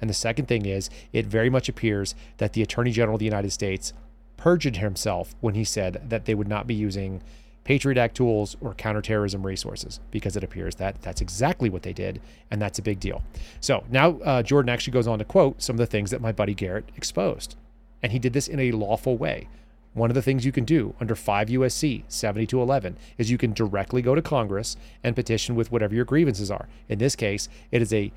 [0.00, 3.24] And the second thing is, it very much appears that the Attorney General of the
[3.24, 3.92] United States
[4.36, 7.22] perjured himself when he said that they would not be using
[7.64, 12.20] Patriot Act tools or counterterrorism resources, because it appears that that's exactly what they did,
[12.50, 13.22] and that's a big deal.
[13.60, 16.30] So now uh, Jordan actually goes on to quote some of the things that my
[16.30, 17.56] buddy Garrett exposed.
[18.02, 19.48] And he did this in a lawful way.
[19.94, 24.02] One of the things you can do under 5 USC 7211 is you can directly
[24.02, 26.68] go to Congress and petition with whatever your grievances are.
[26.88, 28.12] In this case, it is a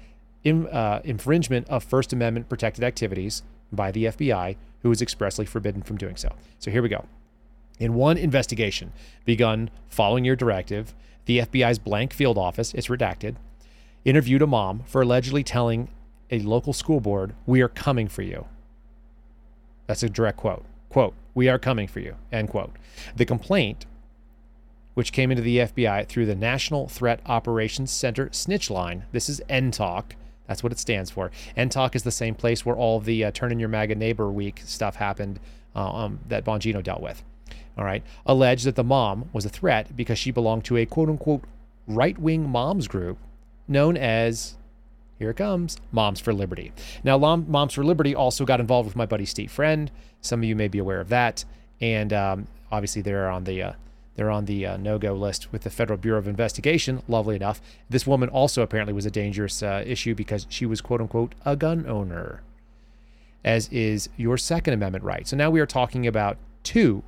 [0.47, 5.81] in, uh, infringement of First Amendment protected activities by the FBI, who is expressly forbidden
[5.81, 6.33] from doing so.
[6.59, 7.05] So here we go.
[7.79, 8.93] In one investigation
[9.25, 13.35] begun following your directive, the FBI's blank field office, it's redacted,
[14.05, 15.89] interviewed a mom for allegedly telling
[16.31, 18.45] a local school board, We are coming for you.
[19.85, 20.63] That's a direct quote.
[20.89, 22.71] Quote, We are coming for you, end quote.
[23.17, 23.85] The complaint,
[24.93, 29.41] which came into the FBI through the National Threat Operations Center snitch line, this is
[29.49, 30.13] NTOC,
[30.47, 31.31] that's what it stands for.
[31.55, 34.61] NTOC is the same place where all the uh, Turn in Your MAGA Neighbor Week
[34.65, 35.39] stuff happened
[35.75, 37.23] uh, um, that Bongino dealt with.
[37.77, 38.03] All right.
[38.25, 41.43] Alleged that the mom was a threat because she belonged to a quote unquote
[41.85, 43.17] right wing moms group
[43.67, 44.55] known as,
[45.19, 46.71] here it comes, Moms for Liberty.
[47.03, 49.91] Now, Moms for Liberty also got involved with my buddy Steve Friend.
[50.21, 51.43] Some of you may be aware of that.
[51.81, 53.73] And um, obviously, they're on the uh,
[54.17, 57.61] they're on the uh, no go list with the Federal Bureau of Investigation, lovely enough.
[57.89, 61.55] This woman also apparently was a dangerous uh, issue because she was, quote unquote, a
[61.55, 62.41] gun owner,
[63.45, 65.27] as is your Second Amendment right.
[65.27, 67.03] So now we are talking about two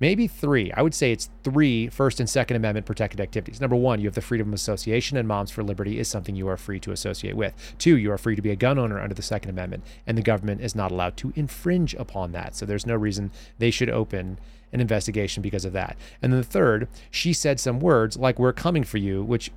[0.00, 0.72] maybe three.
[0.72, 3.60] I would say it's three First and Second Amendment protected activities.
[3.60, 6.48] Number one, you have the freedom of association, and Moms for Liberty is something you
[6.48, 7.54] are free to associate with.
[7.78, 10.22] Two, you are free to be a gun owner under the Second Amendment, and the
[10.22, 12.56] government is not allowed to infringe upon that.
[12.56, 14.38] So there's no reason they should open
[14.72, 15.96] an investigation because of that.
[16.22, 19.50] And then the third, she said some words like, We're coming for you, which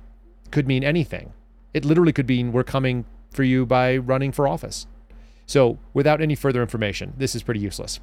[0.50, 1.32] could mean anything.
[1.72, 4.86] It literally could mean, We're coming for you by running for office.
[5.46, 8.00] So without any further information, this is pretty useless.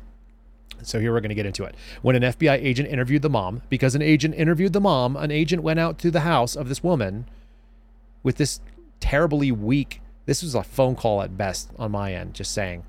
[0.83, 1.75] So here we're going to get into it.
[2.01, 5.63] When an FBI agent interviewed the mom, because an agent interviewed the mom, an agent
[5.63, 7.25] went out to the house of this woman
[8.23, 8.59] with this
[8.99, 10.01] terribly weak.
[10.25, 12.83] This was a phone call at best on my end, just saying.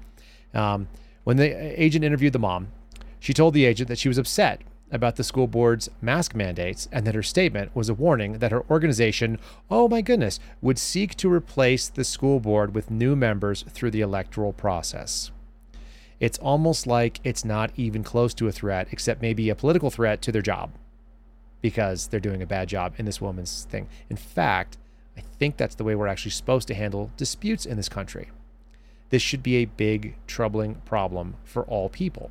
[0.55, 0.89] Um,
[1.25, 2.69] when the agent interviewed the mom,
[3.23, 4.61] she told the agent that she was upset
[4.91, 8.69] about the school board's mask mandates and that her statement was a warning that her
[8.69, 9.39] organization,
[9.71, 14.03] oh my goodness, would seek to replace the school board with new members through the
[14.03, 15.31] electoral process
[16.23, 20.23] it's almost like it's not even close to a threat, except maybe a political threat
[20.23, 20.71] to their job
[21.61, 23.89] because they're doing a bad job in this woman's thing.
[24.09, 24.79] In fact,
[25.17, 28.31] I think that's the way we're actually supposed to handle disputes in this country.
[29.11, 32.31] This should be a big, troubling problem for all people.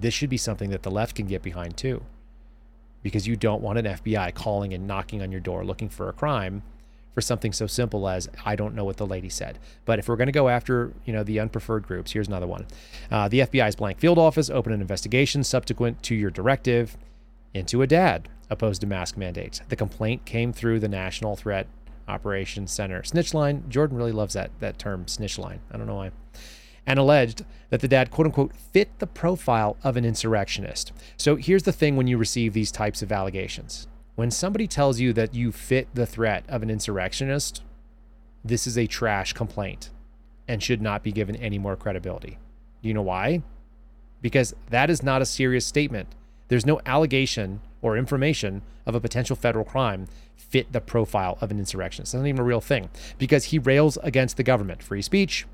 [0.00, 2.02] This should be something that the left can get behind too,
[3.02, 6.12] because you don't want an FBI calling and knocking on your door looking for a
[6.12, 6.62] crime
[7.14, 9.58] for something so simple as I don't know what the lady said.
[9.84, 12.66] But if we're going to go after you know the unpreferred groups, here's another one.
[13.10, 16.96] Uh, the FBI's blank field office opened an investigation subsequent to your directive
[17.52, 19.60] into a dad opposed to mask mandates.
[19.68, 21.66] The complaint came through the National Threat
[22.08, 23.64] Operations Center snitch line.
[23.68, 25.60] Jordan really loves that that term snitch line.
[25.70, 26.10] I don't know why.
[26.90, 30.92] And alleged that the dad, quote unquote, fit the profile of an insurrectionist.
[31.16, 33.86] So here's the thing when you receive these types of allegations
[34.20, 37.62] when somebody tells you that you fit the threat of an insurrectionist,
[38.44, 39.88] this is a trash complaint
[40.46, 42.36] and should not be given any more credibility.
[42.82, 43.42] Do you know why?
[44.20, 46.14] Because that is not a serious statement.
[46.48, 51.58] There's no allegation or information of a potential federal crime fit the profile of an
[51.58, 52.12] insurrectionist.
[52.12, 55.46] That's not even a real thing because he rails against the government, free speech,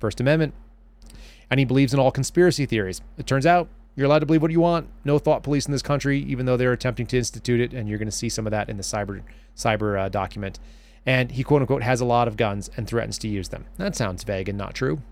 [0.00, 0.54] First Amendment,
[1.52, 3.02] and he believes in all conspiracy theories.
[3.18, 4.88] It turns out you're allowed to believe what you want.
[5.04, 7.98] No thought police in this country, even though they're attempting to institute it, and you're
[7.98, 9.20] going to see some of that in the cyber
[9.54, 10.58] cyber uh, document.
[11.04, 13.66] And he quote unquote has a lot of guns and threatens to use them.
[13.76, 15.02] That sounds vague and not true.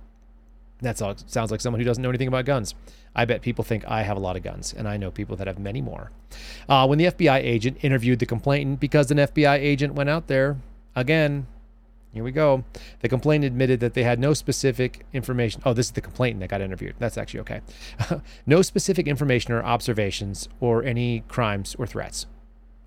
[0.81, 2.75] That sounds like someone who doesn't know anything about guns.
[3.15, 5.47] I bet people think I have a lot of guns, and I know people that
[5.47, 6.11] have many more.
[6.71, 10.57] Uh, when the FBI agent interviewed the complainant, because an FBI agent went out there,
[10.97, 11.49] again,
[12.13, 12.65] here we go.
[13.01, 15.63] The complainant admitted that they had no specific information.
[15.65, 16.97] Oh, this is the complainant that got interviewed.
[16.99, 17.61] That's actually okay.
[18.47, 22.27] no specific information or observations or any crimes or threats.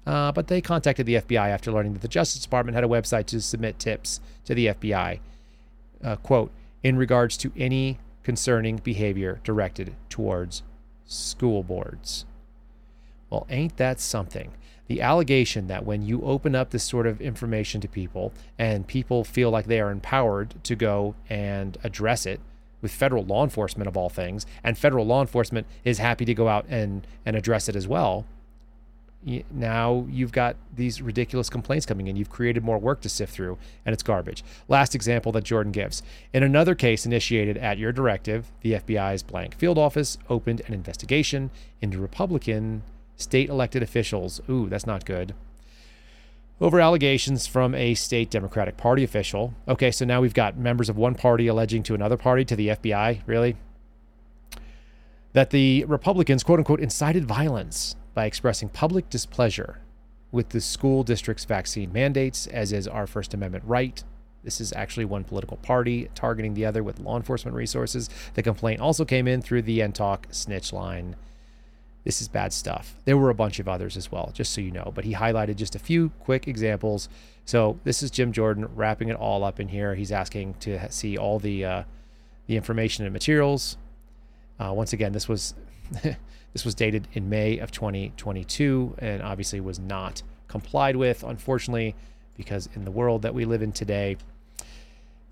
[0.05, 3.25] Uh, but they contacted the FBI after learning that the Justice Department had a website
[3.27, 5.19] to submit tips to the FBI.
[6.03, 6.51] Uh, quote,
[6.81, 10.63] in regards to any concerning behavior directed towards
[11.05, 12.25] school boards.
[13.29, 14.51] Well, ain't that something?
[14.87, 19.23] The allegation that when you open up this sort of information to people and people
[19.23, 22.39] feel like they are empowered to go and address it
[22.81, 26.49] with federal law enforcement of all things, and federal law enforcement is happy to go
[26.49, 28.25] out and, and address it as well,
[29.51, 32.15] now you've got these ridiculous complaints coming in.
[32.15, 34.43] You've created more work to sift through, and it's garbage.
[34.67, 36.03] Last example that Jordan gives.
[36.33, 41.51] In another case initiated at your directive, the FBI's blank field office opened an investigation
[41.81, 42.83] into Republican
[43.23, 44.41] state elected officials.
[44.49, 45.33] Ooh, that's not good.
[46.61, 49.53] Over allegations from a state Democratic Party official.
[49.67, 52.69] Okay, so now we've got members of one party alleging to another party, to the
[52.69, 53.57] FBI, really?
[55.33, 59.79] That the Republicans, quote unquote, incited violence by expressing public displeasure
[60.31, 64.03] with the school district's vaccine mandates, as is our First Amendment right.
[64.43, 68.09] This is actually one political party targeting the other with law enforcement resources.
[68.35, 71.15] The complaint also came in through the NTOC snitch line.
[72.03, 72.95] This is bad stuff.
[73.05, 75.55] There were a bunch of others as well, just so you know, but he highlighted
[75.55, 77.07] just a few quick examples.
[77.45, 79.95] So this is Jim Jordan wrapping it all up in here.
[79.95, 81.83] He's asking to see all the uh,
[82.47, 83.77] the information and materials.
[84.59, 85.53] Uh, once again, this was
[86.53, 91.95] this was dated in May of 2022, and obviously was not complied with, unfortunately,
[92.35, 94.17] because in the world that we live in today,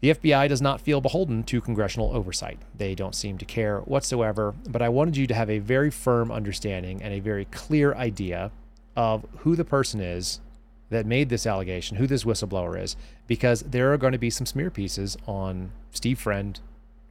[0.02, 2.58] the FBI does not feel beholden to congressional oversight.
[2.76, 6.32] They don't seem to care whatsoever, but I wanted you to have a very firm
[6.32, 8.52] understanding and a very clear idea
[8.96, 10.42] of who the person is
[10.90, 12.98] that made this allegation, who this whistleblower is,
[13.28, 16.60] because there are going to be some smear pieces on Steve Friend,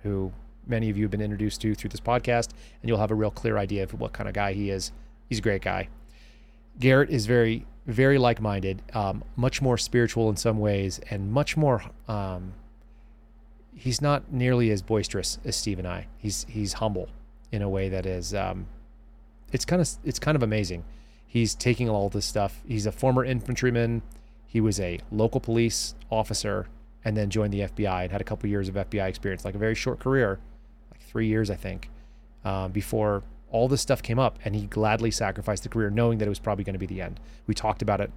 [0.03, 0.33] who
[0.67, 2.49] many of you have been introduced to through this podcast,
[2.83, 4.91] and you'll have a real clear idea of what kind of guy he is.
[5.29, 5.89] He's a great guy.
[6.81, 11.57] Garrett is very, very like minded, um, much more spiritual in some ways, and much
[11.57, 11.85] more.
[12.09, 12.53] Um,
[13.75, 16.07] he's not nearly as boisterous as Steve and I.
[16.19, 17.09] He's he's humble
[17.53, 18.67] in a way that is um,
[19.53, 20.85] it's kind of it's kind of amazing.
[21.27, 22.61] He's taking all this stuff.
[22.67, 24.03] He's a former infantryman.
[24.47, 26.67] He was a local police officer
[27.05, 29.59] and then joined the FBI and had a couple years of FBI experience, like a
[29.59, 30.41] very short career,
[30.91, 31.89] like three years, I think,
[32.45, 34.39] uh, before all this stuff came up.
[34.45, 37.01] And he gladly sacrificed the career, knowing that it was probably going to be the
[37.01, 37.21] end.
[37.47, 38.11] We talked about it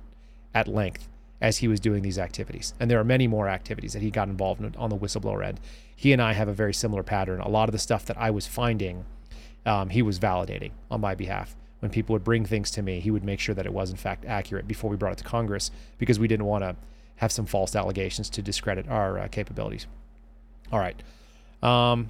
[0.56, 1.08] at length
[1.44, 2.74] as he was doing these activities.
[2.80, 5.60] And there are many more activities that he got involved in on the whistleblower end.
[5.94, 7.41] He and I have a very similar pattern.
[7.41, 9.04] A lot of the stuff that I was finding,
[9.66, 11.58] um, he was validating on my behalf.
[11.82, 13.98] When people would bring things to me, he would make sure that it was in
[13.98, 16.78] fact accurate before we brought it to Congress because we didn't want to
[17.18, 19.86] have some false allegations to discredit our uh, capabilities.
[20.72, 21.04] All right.
[21.62, 22.10] Um,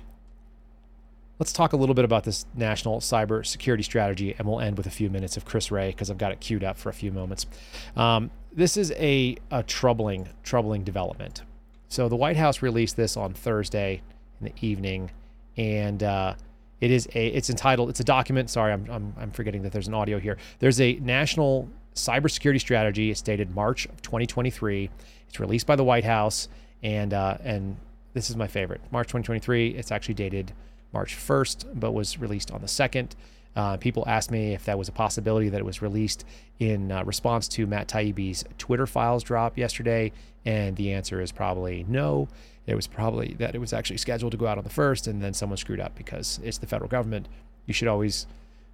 [1.39, 4.85] let's talk a little bit about this national cyber security strategy, and we'll end with
[4.85, 7.11] a few minutes of Chris Wray because I've got it queued up for a few
[7.11, 7.47] moments.
[7.95, 11.41] Um, this is a, a troubling, troubling development.
[11.87, 14.01] So the White House released this on Thursday
[14.39, 15.11] in the evening,
[15.57, 16.35] and uh,
[16.81, 18.49] it is a it's entitled it's a document.
[18.49, 20.37] Sorry, I'm, I'm I'm forgetting that there's an audio here.
[20.59, 23.11] There's a national cybersecurity strategy.
[23.11, 24.89] It's dated March of 2023.
[25.27, 26.47] It's released by the White House,
[26.81, 27.77] and uh, and
[28.13, 28.81] this is my favorite.
[28.91, 29.69] March 2023.
[29.69, 30.53] It's actually dated
[30.93, 33.11] March 1st, but was released on the 2nd.
[33.55, 36.25] Uh, people asked me if that was a possibility that it was released
[36.59, 40.11] in uh, response to Matt Taibbi's Twitter files drop yesterday,
[40.45, 42.27] and the answer is probably no.
[42.65, 45.21] It was probably that it was actually scheduled to go out on the first, and
[45.21, 47.27] then someone screwed up because it's the federal government.
[47.65, 48.25] You should always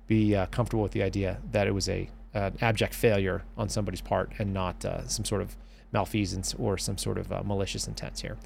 [0.07, 4.01] be uh, comfortable with the idea that it was a an abject failure on somebody's
[4.01, 5.55] part and not uh, some sort of
[5.91, 8.38] malfeasance or some sort of uh, malicious intent here.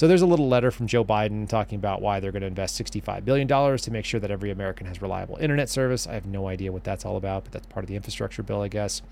[0.00, 2.82] So there's a little letter from Joe Biden talking about why they're going to invest
[2.82, 6.06] $65 billion to make sure that every American has reliable internet service.
[6.06, 8.62] I have no idea what that's all about, but that's part of the infrastructure bill,
[8.62, 9.02] I guess.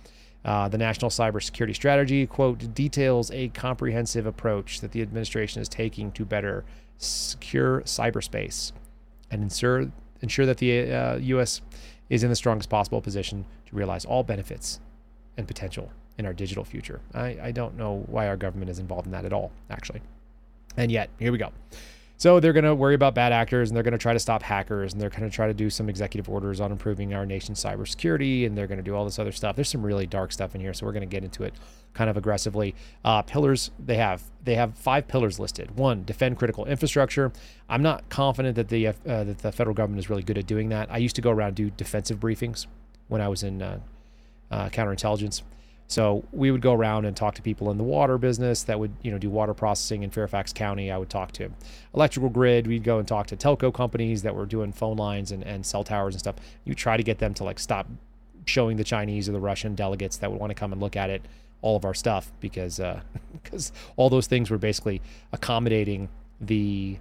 [0.47, 6.11] Uh, the National Cybersecurity Strategy, quote, details a comprehensive approach that the administration is taking
[6.13, 6.65] to better
[6.97, 8.73] secure cyberspace
[9.31, 11.61] and ensure, ensure that the uh, U.S.
[12.09, 14.81] is in the strongest possible position to realize all benefits
[15.37, 17.03] and potential in our digital future.
[17.13, 20.01] I, I don't know why our government is involved in that at all, actually.
[20.79, 21.51] And yet, here we go.
[22.19, 24.43] So they're going to worry about bad actors and they're going to try to stop
[24.43, 27.63] hackers and they're going to try to do some executive orders on improving our nation's
[27.63, 29.57] cybersecurity and they're going to do all this other stuff.
[29.57, 31.55] There's some really dark stuff in here, so we're going to get into it
[31.95, 32.75] kind of aggressively.
[33.05, 35.77] Uh, pillars they have they have five pillars listed.
[35.77, 37.33] One, defend critical infrastructure.
[37.69, 40.69] I'm not confident that the uh, that the federal government is really good at doing
[40.71, 40.91] that.
[40.93, 42.67] I used to go around do defensive briefings
[43.09, 43.81] when I was in uh,
[44.51, 45.43] uh counterintelligence.
[45.89, 48.93] So we would go around and talk to people in the water business that would,
[49.03, 50.91] you know, do water processing in Fairfax County.
[50.93, 51.51] I would talk to
[51.95, 52.67] electrical grid.
[52.67, 55.85] We'd go and talk to telco companies that were doing phone lines and, and cell
[55.85, 56.37] towers and stuff.
[56.67, 57.89] You try to get them to like stop
[58.45, 61.09] showing the Chinese or the Russian delegates that would want to come and look at
[61.09, 61.23] it,
[61.63, 62.81] all of our stuff, because
[63.43, 65.01] because uh, all those things were basically
[65.33, 66.99] accommodating the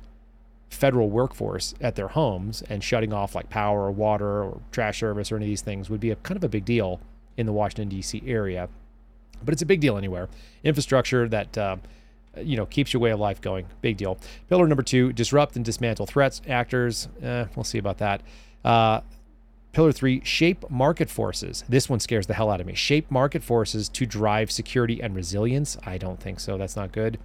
[0.70, 5.32] federal workforce at their homes and shutting off like power or water or trash service
[5.32, 7.00] or any of these things would be a kind of a big deal
[7.38, 8.24] in the Washington, D.C.
[8.26, 8.68] area.
[9.44, 10.28] But it's a big deal anywhere.
[10.64, 11.58] Infrastructure that.
[11.58, 11.78] Uh,
[12.44, 13.66] you know, keeps your way of life going.
[13.82, 14.18] Big deal.
[14.50, 17.08] Pillar number two: disrupt and dismantle threats actors.
[17.22, 18.22] Eh, we'll see about that.
[18.64, 19.02] Uh,
[19.74, 21.64] pillar three: shape market forces.
[21.68, 22.76] This one scares the hell out of me.
[22.76, 25.78] Shape market forces to drive security and resilience.
[25.86, 26.58] I don't think so.
[26.58, 27.18] That's not good.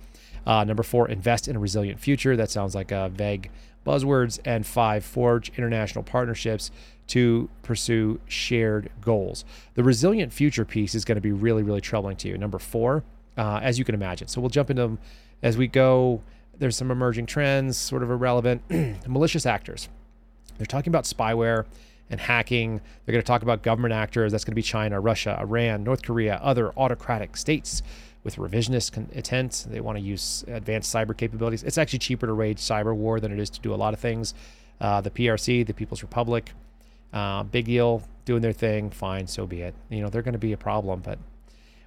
[0.47, 2.37] Uh, number four: invest in a resilient future.
[2.37, 3.51] That sounds like a vague
[3.87, 4.39] buzzwords.
[4.45, 6.71] And five: forge international partnerships
[7.09, 9.45] to pursue shared goals.
[9.75, 12.39] The resilient future piece is going to be really, really troubling to you.
[12.39, 13.05] Number four,
[13.37, 14.29] uh, as you can imagine.
[14.29, 14.99] So we'll jump into them
[15.43, 16.23] as we go.
[16.59, 18.63] There's some emerging trends, sort of irrelevant.
[19.07, 19.89] Malicious actors.
[20.59, 21.65] They're talking about spyware
[22.11, 22.81] and hacking.
[23.05, 24.33] They're going to talk about government actors.
[24.33, 27.83] That's going to be China, Russia, Iran, North Korea, other autocratic states
[28.23, 29.67] with revisionist intent.
[29.69, 31.63] They want to use advanced cyber capabilities.
[31.63, 34.01] It's actually cheaper to wage cyber war than it is to do a lot of
[34.01, 34.35] things.
[34.81, 36.53] Uh, the PRC, the People's Republic,
[37.13, 39.75] uh, big deal, doing their thing, fine, so be it.
[39.91, 41.19] You know, they're going to be a problem, but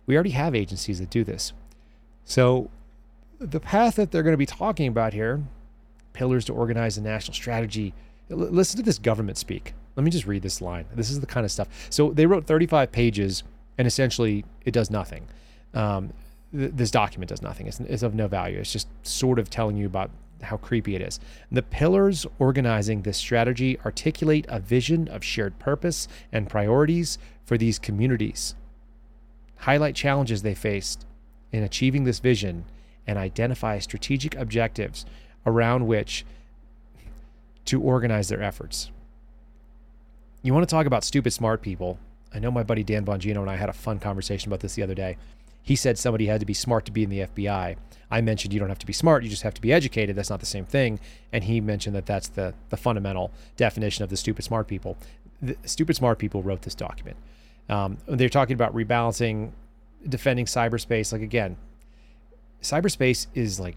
[0.05, 1.53] we already have agencies that do this.
[2.25, 2.69] So
[3.39, 5.41] the path that they're going to be talking about here,
[6.13, 7.93] pillars to organize a national strategy.
[8.29, 9.73] Listen to this government speak.
[9.95, 10.85] Let me just read this line.
[10.93, 11.67] This is the kind of stuff.
[11.89, 13.43] So they wrote 35 pages,
[13.77, 15.27] and essentially it does nothing.
[15.73, 16.13] Um,
[16.51, 17.67] th- this document does nothing.
[17.67, 18.59] It's, it's of no value.
[18.59, 20.09] It's just sort of telling you about
[20.45, 21.19] how creepy it is.
[21.51, 27.79] The pillars organizing this strategy articulate a vision of shared purpose and priorities for these
[27.79, 28.55] communities,
[29.57, 31.05] highlight challenges they faced
[31.51, 32.65] in achieving this vision,
[33.07, 35.05] and identify strategic objectives
[35.45, 36.25] around which
[37.65, 38.89] to organize their efforts.
[40.41, 41.99] You want to talk about stupid smart people?
[42.33, 44.83] I know my buddy Dan Bongino and I had a fun conversation about this the
[44.83, 45.17] other day.
[45.65, 47.75] He said somebody had to be smart to be in the FBI.
[48.11, 50.15] I mentioned you don't have to be smart, you just have to be educated.
[50.15, 50.99] That's not the same thing.
[51.33, 54.95] And he mentioned that that's the, the fundamental definition of the stupid smart people.
[55.41, 57.17] the stupid smart people wrote this document.
[57.67, 59.53] Um, they're talking about rebalancing,
[60.07, 61.11] defending cyberspace.
[61.11, 61.57] Like again,
[62.61, 63.75] cyberspace is like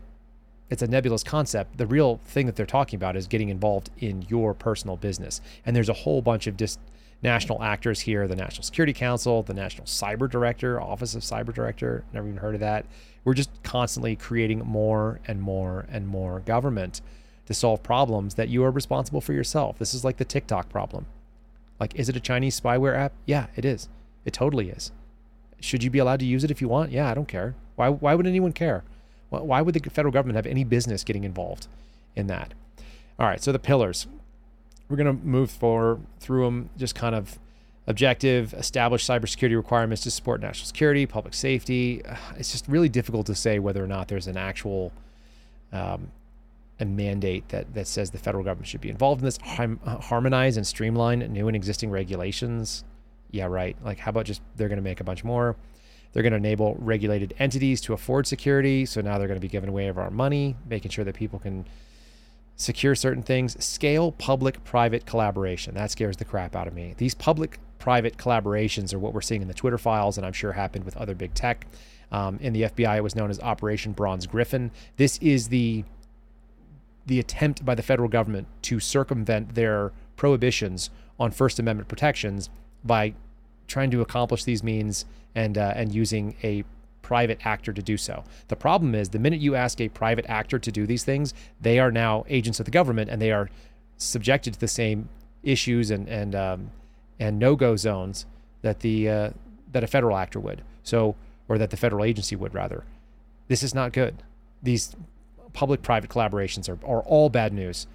[0.68, 1.78] it's a nebulous concept.
[1.78, 5.41] The real thing that they're talking about is getting involved in your personal business.
[5.64, 6.78] And there's a whole bunch of just
[7.22, 12.04] national actors here the National Security Council, the National Cyber Director, Office of Cyber Director,
[12.12, 12.86] never even heard of that.
[13.24, 17.00] We're just constantly creating more and more and more government
[17.46, 19.78] to solve problems that you are responsible for yourself.
[19.78, 21.06] This is like the TikTok problem.
[21.80, 23.12] Like, is it a Chinese spyware app?
[23.26, 23.88] Yeah, it is.
[24.24, 24.92] It totally is.
[25.60, 26.92] Should you be allowed to use it if you want?
[26.92, 27.54] Yeah, I don't care.
[27.76, 28.84] Why, why would anyone care?
[29.30, 31.66] Why would the federal government have any business getting involved
[32.16, 32.54] in that?
[33.18, 34.06] All right, so the pillars.
[34.89, 37.39] We're going to move forward through them, just kind of
[37.86, 42.03] objective, establish cybersecurity requirements to support national security, public safety.
[42.36, 44.93] It's just really difficult to say whether or not there's an actual
[45.72, 46.11] um,
[46.80, 50.66] a mandate that, that says the federal government should be involved in this, harmonize and
[50.66, 52.84] streamline new and existing regulations.
[53.30, 53.76] Yeah, right.
[53.84, 55.57] Like, how about just they're going to make a bunch more?
[56.12, 58.86] They're going to enable regulated entities to afford security.
[58.86, 61.39] So now they're going to be giving away of our money, making sure that people
[61.39, 61.66] can
[62.59, 63.64] secure certain things.
[63.64, 65.74] Scale public private collaboration.
[65.74, 66.94] That scares the crap out of me.
[66.98, 70.52] These public private collaborations are what we're seeing in the Twitter files, and I'm sure
[70.52, 71.66] happened with other big tech.
[72.11, 74.70] Um, in the FBI, it was known as Operation Bronze Griffin.
[74.96, 75.84] This is the
[77.06, 82.50] the attempt by the federal government to circumvent their prohibitions on First Amendment protections
[82.84, 83.14] by
[83.66, 86.64] trying to accomplish these means and uh, and using a
[87.03, 88.24] private actor to do so.
[88.49, 91.78] The problem is the minute you ask a private actor to do these things, they
[91.78, 93.49] are now agents of the government and they are
[93.96, 95.09] subjected to the same
[95.42, 96.70] issues and and um,
[97.18, 98.26] and no-go zones
[98.62, 99.30] that the uh,
[99.72, 100.62] that a federal actor would.
[100.82, 101.16] So
[101.49, 102.84] or that the federal agency would rather.
[103.49, 104.22] This is not good.
[104.62, 104.94] These
[105.55, 107.86] public-private collaborations are, are all bad news,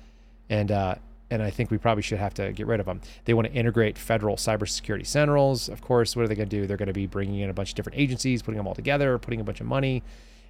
[0.49, 0.95] and uh,
[1.33, 3.01] and I think we probably should have to get rid of them.
[3.25, 5.67] They want to integrate federal cybersecurity centrals.
[5.67, 6.67] Of course, what are they going to do?
[6.67, 9.17] They're going to be bringing in a bunch of different agencies, putting them all together,
[9.17, 10.03] putting a bunch of money.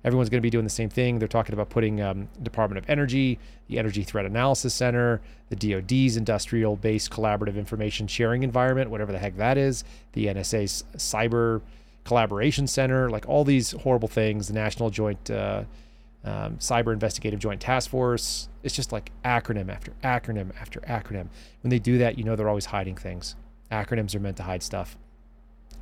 [0.04, 1.20] Everyone's going to be doing the same thing.
[1.20, 6.18] They're talking about putting um, Department of Energy, the Energy Threat Analysis Center, the DoD's
[6.18, 11.62] industrial-based collaborative information sharing environment, whatever the heck that is, the NSA's Cyber
[12.04, 14.50] Collaboration Center, like all these horrible things.
[14.50, 15.64] The National Joint uh,
[16.26, 18.50] um, Cyber Investigative Joint Task Force.
[18.64, 21.28] It's just like acronym after acronym after acronym.
[21.62, 23.36] When they do that, you know they're always hiding things.
[23.72, 24.98] Acronyms are meant to hide stuff,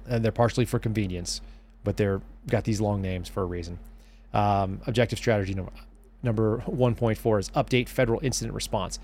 [0.08, 1.42] and they're partially for convenience,
[1.84, 3.80] but they're got these long names for a reason.
[4.34, 5.72] Um, objective strategy number
[6.24, 9.00] number 1.4 is update federal incident response.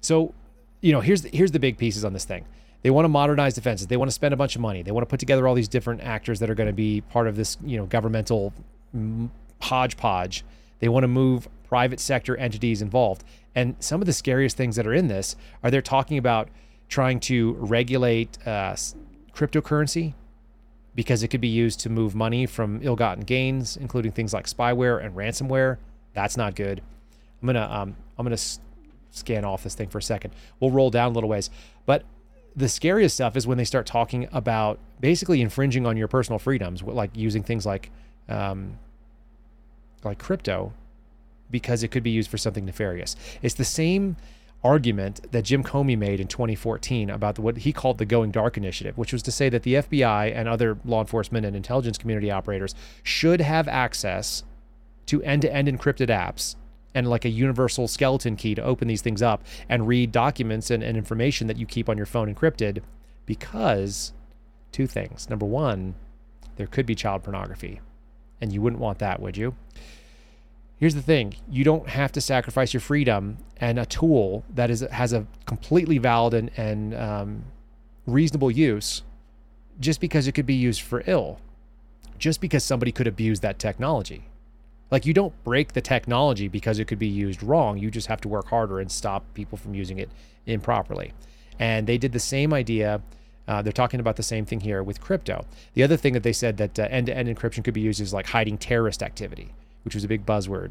[0.00, 0.34] So,
[0.80, 2.46] you know, here's the, here's the big pieces on this thing.
[2.82, 3.86] They want to modernize defenses.
[3.86, 4.82] They want to spend a bunch of money.
[4.82, 7.28] They want to put together all these different actors that are going to be part
[7.28, 8.52] of this, you know, governmental
[9.60, 10.44] hodgepodge
[10.82, 13.22] they want to move private sector entities involved.
[13.54, 16.48] And some of the scariest things that are in this are they're talking about
[16.88, 18.74] trying to regulate uh,
[19.32, 20.14] cryptocurrency
[20.96, 25.02] because it could be used to move money from ill-gotten gains, including things like spyware
[25.02, 25.78] and ransomware.
[26.14, 26.82] That's not good.
[27.40, 28.36] I'm gonna um, I'm gonna
[29.12, 30.34] scan off this thing for a second.
[30.58, 31.48] We'll roll down a little ways,
[31.86, 32.02] but
[32.56, 36.82] the scariest stuff is when they start talking about basically infringing on your personal freedoms,
[36.82, 37.90] like using things like
[38.28, 38.78] um,
[40.04, 40.72] like crypto
[41.50, 43.14] because it could be used for something nefarious.
[43.42, 44.16] It's the same
[44.64, 48.56] argument that Jim Comey made in 2014 about the, what he called the Going Dark
[48.56, 52.30] Initiative, which was to say that the FBI and other law enforcement and intelligence community
[52.30, 54.44] operators should have access
[55.06, 56.54] to end to end encrypted apps
[56.94, 60.82] and like a universal skeleton key to open these things up and read documents and,
[60.82, 62.82] and information that you keep on your phone encrypted
[63.26, 64.12] because
[64.70, 65.28] two things.
[65.28, 65.94] Number one,
[66.56, 67.80] there could be child pornography,
[68.42, 69.54] and you wouldn't want that, would you?
[70.82, 71.32] here's the thing.
[71.48, 75.98] You don't have to sacrifice your freedom and a tool that is has a completely
[75.98, 77.44] valid and, and um,
[78.04, 79.02] reasonable use
[79.78, 81.38] just because it could be used for ill
[82.18, 84.24] just because somebody could abuse that technology.
[84.90, 87.78] Like you don't break the technology because it could be used wrong.
[87.78, 90.10] You just have to work harder and stop people from using it
[90.46, 91.12] improperly.
[91.60, 93.02] And they did the same idea
[93.48, 95.44] uh, they're talking about the same thing here with crypto.
[95.74, 98.26] The other thing that they said that uh, end-to-end encryption could be used is like
[98.26, 99.52] hiding terrorist activity
[99.84, 100.70] which was a big buzzword.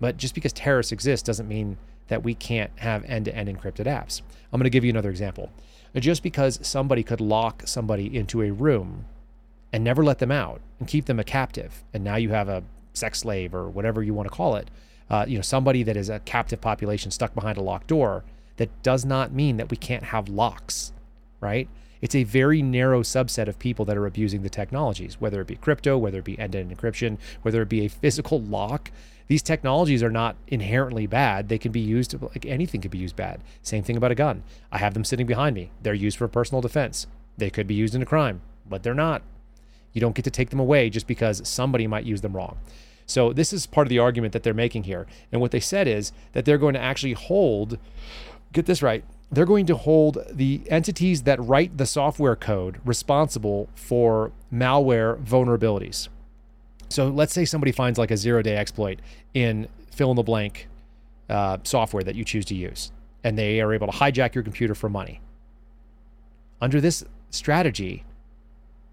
[0.00, 1.78] But just because terrorists exist doesn't mean
[2.08, 4.22] that we can't have end to end encrypted apps.
[4.52, 5.50] I'm going to give you another example.
[5.96, 9.06] Just because somebody could lock somebody into a room
[9.72, 12.64] and never let them out and keep them a captive, and now you have a
[12.92, 14.70] sex slave or whatever you want to call it,
[15.08, 18.24] uh, you know, somebody that is a captive population stuck behind a locked door,
[18.56, 20.92] that does not mean that we can't have locks,
[21.40, 21.68] right?
[22.00, 25.56] It's a very narrow subset of people that are abusing the technologies, whether it be
[25.56, 28.90] crypto, whether it be end to end encryption, whether it be a physical lock.
[29.26, 31.48] These technologies are not inherently bad.
[31.48, 33.40] They can be used, like anything can be used bad.
[33.62, 34.42] Same thing about a gun.
[34.70, 35.70] I have them sitting behind me.
[35.82, 37.06] They're used for personal defense.
[37.38, 39.22] They could be used in a crime, but they're not.
[39.94, 42.58] You don't get to take them away just because somebody might use them wrong.
[43.06, 45.06] So, this is part of the argument that they're making here.
[45.30, 47.78] And what they said is that they're going to actually hold,
[48.54, 53.68] get this right, they're going to hold the entities that write the software code responsible
[53.74, 56.08] for malware vulnerabilities.
[56.88, 59.00] So, let's say somebody finds like a zero day exploit
[59.34, 60.68] in fill in the blank
[61.28, 62.92] uh, software that you choose to use,
[63.22, 65.20] and they are able to hijack your computer for money.
[66.60, 68.04] Under this strategy,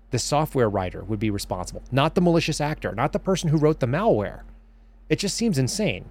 [0.09, 3.79] the software writer would be responsible, not the malicious actor, not the person who wrote
[3.79, 4.41] the malware.
[5.09, 6.05] It just seems insane.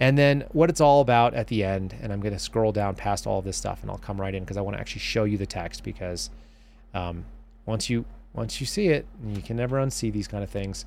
[0.00, 2.94] And then what it's all about at the end, and I'm going to scroll down
[2.94, 5.00] past all of this stuff, and I'll come right in because I want to actually
[5.00, 6.30] show you the text because
[6.94, 7.24] um,
[7.66, 10.84] once you once you see it, you can never unsee these kind of things.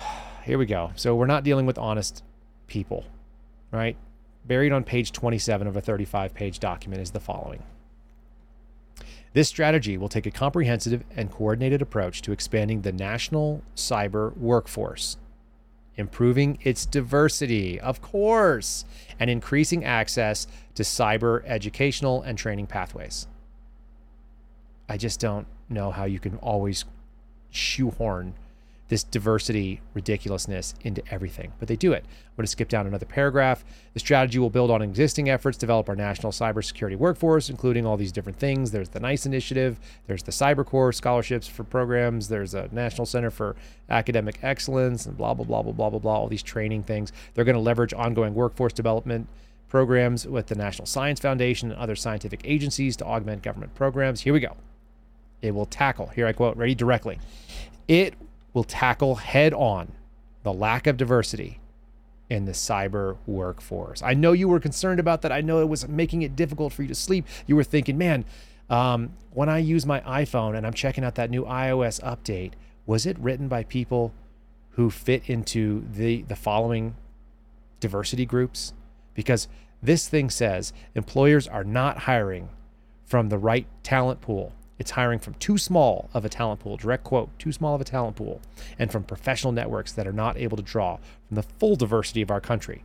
[0.44, 0.90] Here we go.
[0.96, 2.22] So we're not dealing with honest
[2.66, 3.04] people,
[3.70, 3.96] right?
[4.44, 7.62] Buried on page 27 of a 35 page document is the following.
[9.32, 15.16] This strategy will take a comprehensive and coordinated approach to expanding the national cyber workforce,
[15.96, 18.84] improving its diversity, of course,
[19.18, 23.26] and increasing access to cyber educational and training pathways.
[24.88, 26.84] I just don't know how you can always
[27.50, 28.34] shoehorn
[28.88, 32.04] this diversity ridiculousness into everything, but they do it.
[32.06, 33.64] I'm going to skip down another paragraph.
[33.94, 38.12] The strategy will build on existing efforts, develop our national cybersecurity workforce, including all these
[38.12, 38.72] different things.
[38.72, 43.30] There's the NICE initiative, there's the Cyber Corps scholarships for programs, there's a National Center
[43.30, 43.56] for
[43.88, 47.10] Academic Excellence, and blah, blah, blah, blah, blah, blah, blah, all these training things.
[47.32, 49.28] They're going to leverage ongoing workforce development
[49.68, 54.20] programs with the National Science Foundation and other scientific agencies to augment government programs.
[54.20, 54.56] Here we go.
[55.42, 57.18] It will tackle, here I quote, ready directly.
[57.88, 58.14] It
[58.54, 59.92] will tackle head on
[60.44, 61.60] the lack of diversity
[62.30, 64.02] in the cyber workforce.
[64.02, 65.32] I know you were concerned about that.
[65.32, 67.26] I know it was making it difficult for you to sleep.
[67.46, 68.24] You were thinking, man,
[68.70, 72.52] um, when I use my iPhone and I'm checking out that new iOS update,
[72.86, 74.12] was it written by people
[74.70, 76.94] who fit into the the following
[77.80, 78.72] diversity groups?
[79.14, 79.48] Because
[79.82, 82.48] this thing says employers are not hiring
[83.04, 84.52] from the right talent pool
[84.84, 87.84] it's hiring from too small of a talent pool, direct quote, too small of a
[87.84, 88.42] talent pool,
[88.78, 92.30] and from professional networks that are not able to draw from the full diversity of
[92.30, 92.84] our country.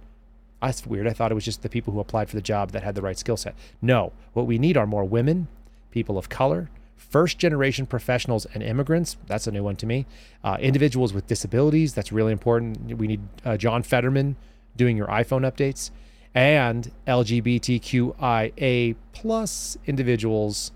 [0.61, 1.07] That's weird.
[1.07, 3.01] I thought it was just the people who applied for the job that had the
[3.01, 3.53] right skill set.
[3.81, 5.49] No, what we need are more women,
[5.91, 9.17] people of color, first generation professionals and immigrants.
[9.27, 10.05] That's a new one to me.
[10.41, 11.93] Uh, individuals with disabilities.
[11.93, 12.97] That's really important.
[12.97, 14.37] We need uh, John Fetterman
[14.77, 15.91] doing your iPhone updates
[16.33, 20.71] and LGBTQIA plus individuals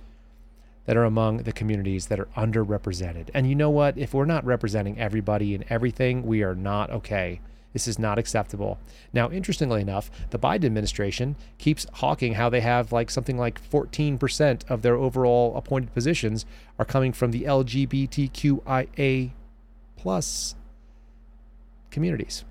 [0.86, 3.30] that are among the communities that are underrepresented.
[3.34, 3.98] And you know what?
[3.98, 7.40] If we're not representing everybody and everything, we are not okay.
[7.74, 8.78] This is not acceptable.
[9.12, 14.70] Now, interestingly enough, the Biden administration keeps hawking how they have like something like 14%
[14.70, 16.46] of their overall appointed positions
[16.78, 19.32] are coming from the LGBTQIA
[19.98, 20.56] plus
[21.90, 22.44] communities.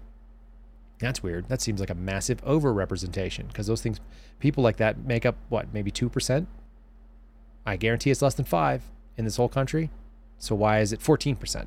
[0.98, 1.48] That's weird.
[1.48, 4.00] That seems like a massive overrepresentation because those things,
[4.40, 6.46] people like that make up what, maybe 2%?
[7.66, 8.82] I guarantee it's less than five
[9.16, 9.90] in this whole country.
[10.38, 11.66] So why is it 14%?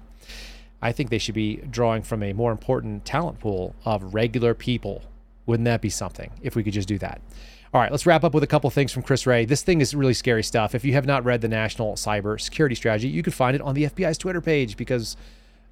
[0.81, 5.01] I think they should be drawing from a more important talent pool of regular people.
[5.45, 7.21] Wouldn't that be something if we could just do that?
[7.73, 9.45] All right, let's wrap up with a couple things from Chris Wray.
[9.45, 10.75] This thing is really scary stuff.
[10.75, 13.75] If you have not read the National Cyber Security Strategy, you can find it on
[13.75, 15.17] the FBI's Twitter page because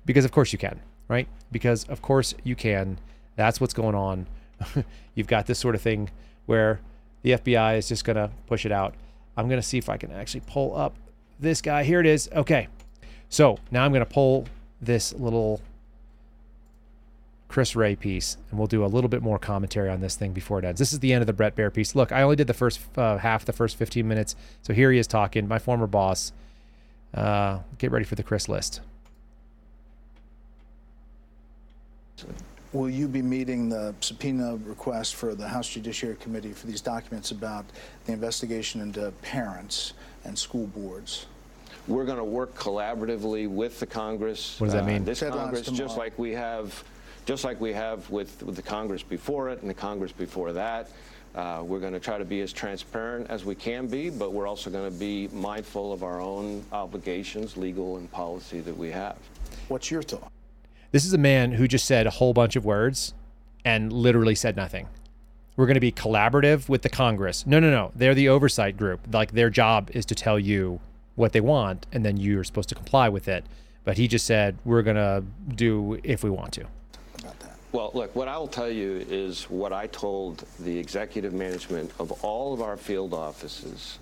[0.06, 1.28] because of course you can, right?
[1.52, 3.00] Because of course you can.
[3.36, 4.28] That's what's going on.
[5.16, 6.10] You've got this sort of thing
[6.46, 6.82] where
[7.22, 8.96] the FBI is just going to push it out.
[9.36, 10.96] I'm going to see if I can actually pull up
[11.40, 11.84] this guy.
[11.84, 12.30] Here it is.
[12.34, 12.68] Okay.
[13.30, 14.46] So now I'm going to pull
[14.82, 15.62] this little
[17.48, 20.60] Chris Wray piece, and we'll do a little bit more commentary on this thing before
[20.60, 20.80] it ends.
[20.80, 21.96] This is the end of the Bret Baier piece.
[21.96, 24.36] Look, I only did the first uh, half, the first 15 minutes.
[24.62, 26.32] So here he is talking, my former boss.
[27.14, 28.82] Uh, get ready for the Chris list.
[32.74, 37.30] Will you be meeting the subpoena request for the House Judiciary Committee for these documents
[37.30, 37.66] about
[38.06, 39.94] the investigation into parents
[40.24, 41.28] and school boards?
[41.88, 44.60] We're going to work collaboratively with the Congress.
[44.60, 45.04] What does that mean?
[45.04, 46.84] Uh, this Deadlines Congress, just like we have,
[47.26, 50.90] just like we have with, with the Congress before it and the Congress before that.
[51.36, 54.48] Uh, we're going to try to be as transparent as we can be, but we're
[54.48, 59.18] also going to be mindful of our own obligations, legal and policy that we have.
[59.68, 60.33] What's your thought?
[60.94, 63.16] This is a man who just said a whole bunch of words
[63.66, 64.88] and literally said nothing.
[65.56, 67.48] we're going to be collaborative with the Congress.
[67.48, 67.92] No, no, no.
[67.96, 69.00] They're the oversight group.
[69.12, 70.80] Like their job is to tell you
[71.16, 73.44] what they want, and then you're supposed to comply with it.
[73.84, 75.24] But he just said we're going to
[75.56, 76.66] do if we want to.
[77.72, 82.12] Well, look, what I will tell you is what I told the executive management of
[82.24, 83.98] all of our field offices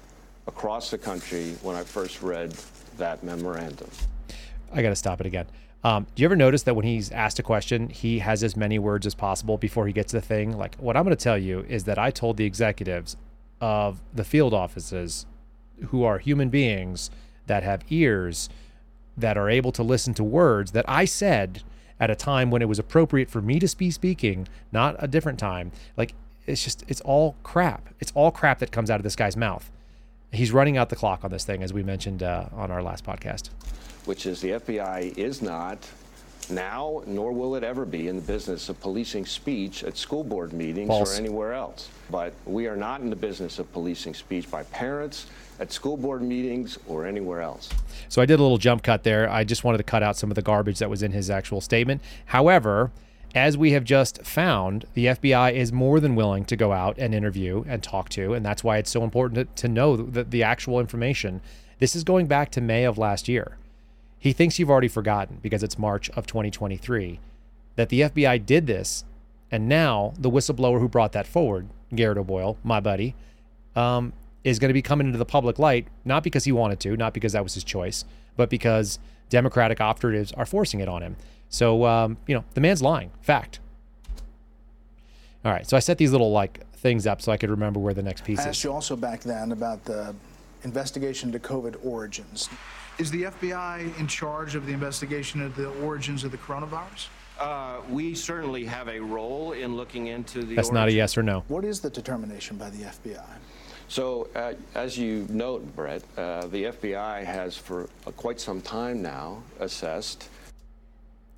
[0.45, 2.53] across the country when I first read
[2.97, 3.89] that memorandum.
[4.73, 5.47] I got to stop it again.
[5.84, 8.77] Um, do you ever notice that when he's asked a question, he has as many
[8.77, 10.57] words as possible before he gets the thing?
[10.57, 13.17] Like, what I'm going to tell you is that I told the executives
[13.59, 15.25] of the field offices,
[15.88, 17.09] who are human beings
[17.47, 18.49] that have ears,
[19.17, 21.63] that are able to listen to words, that I said
[21.99, 25.39] at a time when it was appropriate for me to be speaking, not a different
[25.39, 25.71] time.
[25.97, 26.13] Like,
[26.45, 27.89] it's just, it's all crap.
[27.99, 29.71] It's all crap that comes out of this guy's mouth.
[30.32, 33.03] He's running out the clock on this thing, as we mentioned uh, on our last
[33.03, 33.49] podcast
[34.06, 35.78] which is the FBI is not
[36.49, 40.54] now, nor will it ever be in the business of policing speech at school board
[40.54, 41.16] meetings False.
[41.16, 41.89] or anywhere else.
[42.10, 45.28] But we are not in the business of policing speech by parents
[45.60, 47.70] at school board meetings or anywhere else.
[48.10, 49.30] So I did a little jump cut there.
[49.30, 51.62] I just wanted to cut out some of the garbage that was in his actual
[51.62, 52.02] statement.
[52.26, 52.91] However,
[53.34, 57.16] as we have just found, the FBI is more than willing to go out and
[57.16, 60.43] interview and talk to, and that's why it's so important to, to know the, the
[60.43, 61.39] actual information.
[61.80, 63.58] This is going back to May of last year.
[64.22, 67.19] He thinks you've already forgotten because it's March of 2023
[67.76, 69.03] that the FBI did this.
[69.49, 73.15] And now the whistleblower who brought that forward, Garrett O'Boyle, my buddy,
[73.76, 74.13] um,
[74.43, 77.15] is going to be coming into the public light, not because he wanted to, not
[77.15, 78.05] because that was his choice,
[78.38, 78.99] but because
[79.32, 81.15] Democratic operatives are forcing it on him.
[81.49, 83.09] So, um, you know, the man's lying.
[83.22, 83.59] Fact.
[85.43, 85.67] All right.
[85.67, 88.24] So I set these little like things up so I could remember where the next
[88.24, 88.47] piece I is.
[88.49, 90.13] asked you also back then about the
[90.63, 92.49] investigation into COVID origins.
[93.02, 97.08] Is the FBI in charge of the investigation of the origins of the coronavirus?
[97.39, 100.54] Uh, we certainly have a role in looking into the.
[100.54, 101.43] That's not a yes or no.
[101.47, 103.26] What is the determination by the FBI?
[103.88, 109.02] So, uh, as you note, Bret, uh, the FBI has for uh, quite some time
[109.02, 110.30] now assessed.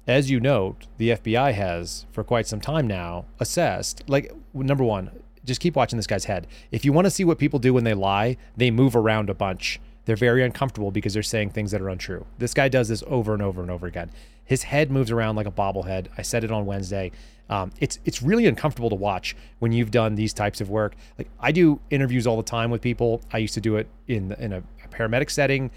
[0.05, 5.11] As you note, the FBI has for quite some time now assessed, like, number one,
[5.45, 6.45] just keep watching this guy's head.
[6.71, 9.33] If you want to see what people do when they lie, they move around a
[9.33, 9.79] bunch.
[10.05, 12.25] They're very uncomfortable because they're saying things that are untrue.
[12.37, 14.11] This guy does this over and over and over again.
[14.43, 16.07] His head moves around like a bobblehead.
[16.17, 17.11] I said it on Wednesday.
[17.49, 20.95] Um, it's it's really uncomfortable to watch when you've done these types of work.
[21.17, 23.21] Like I do interviews all the time with people.
[23.31, 25.71] I used to do it in in a, a paramedic setting.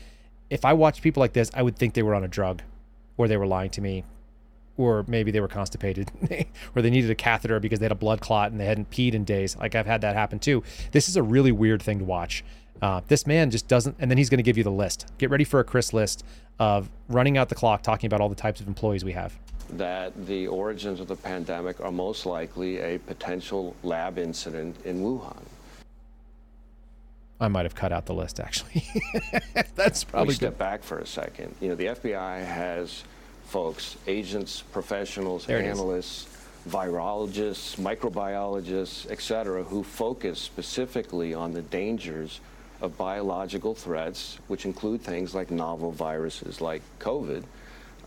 [0.50, 2.62] If I watched people like this, I would think they were on a drug,
[3.16, 4.04] or they were lying to me,
[4.76, 6.10] or maybe they were constipated,
[6.74, 9.14] or they needed a catheter because they had a blood clot and they hadn't peed
[9.14, 9.56] in days.
[9.56, 10.62] Like I've had that happen too.
[10.92, 12.44] This is a really weird thing to watch.
[12.82, 15.06] Uh, this man just doesn't, and then he's going to give you the list.
[15.18, 16.24] Get ready for a Chris list
[16.58, 19.36] of running out the clock, talking about all the types of employees we have.
[19.70, 25.42] That the origins of the pandemic are most likely a potential lab incident in Wuhan.
[27.40, 28.84] I might have cut out the list actually.
[29.74, 30.58] That's probably we step good.
[30.58, 31.54] back for a second.
[31.60, 33.04] You know, the FBI has
[33.44, 36.28] folks, agents, professionals, analysts,
[36.68, 42.40] virologists, microbiologists, et cetera, who focus specifically on the dangers
[42.80, 47.42] of biological threats, which include things like novel viruses like COVID,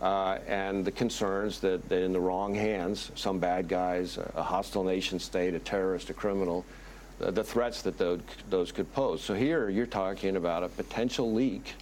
[0.00, 4.84] uh, and the concerns that, that, in the wrong hands, some bad guys, a hostile
[4.84, 6.64] nation state, a terrorist, a criminal,
[7.20, 9.22] uh, the threats that those, those could pose.
[9.22, 11.74] So here you're talking about a potential leak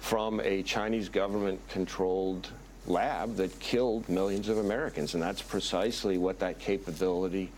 [0.00, 2.48] from a Chinese government controlled
[2.86, 7.50] lab that killed millions of Americans, and that's precisely what that capability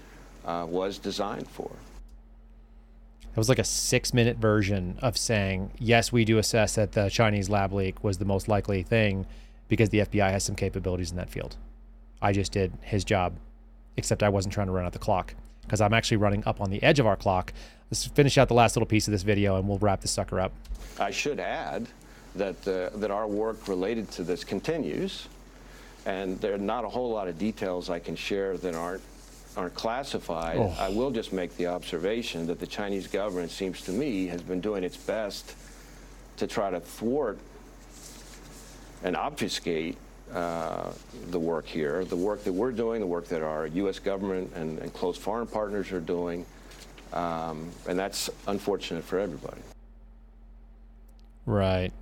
[0.45, 1.71] uh, was designed for.
[3.33, 7.09] It was like a six minute version of saying, yes, we do assess that the
[7.09, 9.27] Chinese lab leak was the most likely thing
[9.69, 11.57] because the FBI has some capabilities in that field.
[12.21, 13.35] I just did his job,
[13.97, 16.69] except I wasn't trying to run out the clock because I'm actually running up on
[16.69, 17.55] the edge of our clock.
[17.91, 20.39] Let's finish out the last little piece of this video and we'll wrap this sucker
[20.39, 20.53] up.
[21.01, 21.87] I should add
[22.35, 25.27] that, uh, that our work related to this continues,
[26.05, 29.03] and there are not a whole lot of details I can share that aren't
[29.57, 30.75] aren't classified, oh.
[30.79, 34.61] I will just make the observation that the Chinese government seems to me has been
[34.61, 35.55] doing its best
[36.37, 37.39] to try to thwart
[39.05, 39.97] and obfuscate
[40.33, 40.93] uh,
[41.31, 43.99] the work here, the work that we're doing, the work that our U.S.
[43.99, 46.47] government and, and close foreign partners are doing,
[47.13, 49.61] um, and that's unfortunate for everybody.
[51.45, 51.93] Right.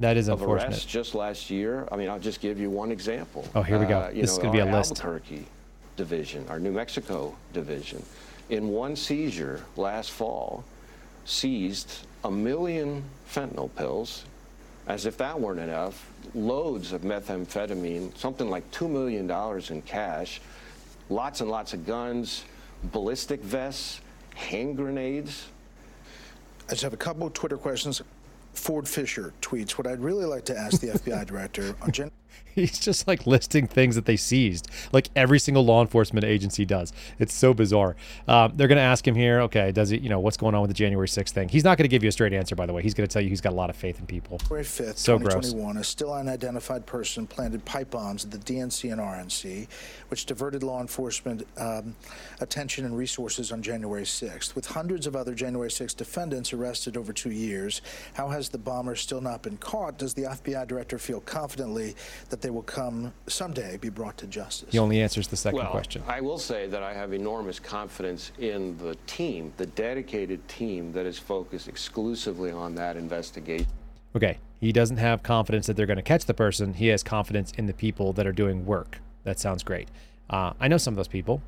[0.00, 0.70] That is unfortunate.
[0.70, 1.86] Arrests just last year.
[1.92, 3.46] I mean, I'll just give you one example.
[3.54, 3.98] Oh, here we go.
[3.98, 5.04] Uh, this know, is going to be a list.
[5.04, 5.46] Albuquerque
[5.96, 8.02] division, our New Mexico division,
[8.50, 10.64] in one seizure last fall,
[11.24, 14.24] seized a million fentanyl pills.
[14.86, 19.30] As if that weren't enough, loads of methamphetamine, something like $2 million
[19.70, 20.42] in cash,
[21.08, 22.44] lots and lots of guns,
[22.92, 24.02] ballistic vests,
[24.34, 25.46] hand grenades.
[26.68, 28.02] I just have a couple of Twitter questions.
[28.52, 31.90] Ford Fischer tweets, What I'd really like to ask the FBI director on
[32.64, 36.92] He's just like listing things that they seized, like every single law enforcement agency does.
[37.18, 37.96] It's so bizarre.
[38.28, 40.60] Um, they're going to ask him here, okay, does he, you know, what's going on
[40.60, 41.48] with the January 6th thing?
[41.48, 42.82] He's not going to give you a straight answer, by the way.
[42.82, 44.38] He's going to tell you he's got a lot of faith in people.
[44.38, 45.34] January 5th, So gross.
[45.34, 49.66] 2021, a still unidentified person planted pipe bombs at the DNC and RNC,
[50.08, 51.96] which diverted law enforcement um,
[52.40, 54.54] attention and resources on January 6th.
[54.54, 57.82] With hundreds of other January 6th defendants arrested over two years,
[58.14, 59.98] how has the bomber still not been caught?
[59.98, 61.96] Does the FBI director feel confidently
[62.30, 64.68] that they will come someday be brought to justice?
[64.70, 66.02] He only answers the second well, question.
[66.06, 71.06] I will say that I have enormous confidence in the team, the dedicated team that
[71.06, 73.66] is focused exclusively on that investigation.
[74.14, 76.74] Okay, he doesn't have confidence that they're going to catch the person.
[76.74, 79.00] He has confidence in the people that are doing work.
[79.22, 79.88] That sounds great.
[80.28, 81.40] Uh, I know some of those people.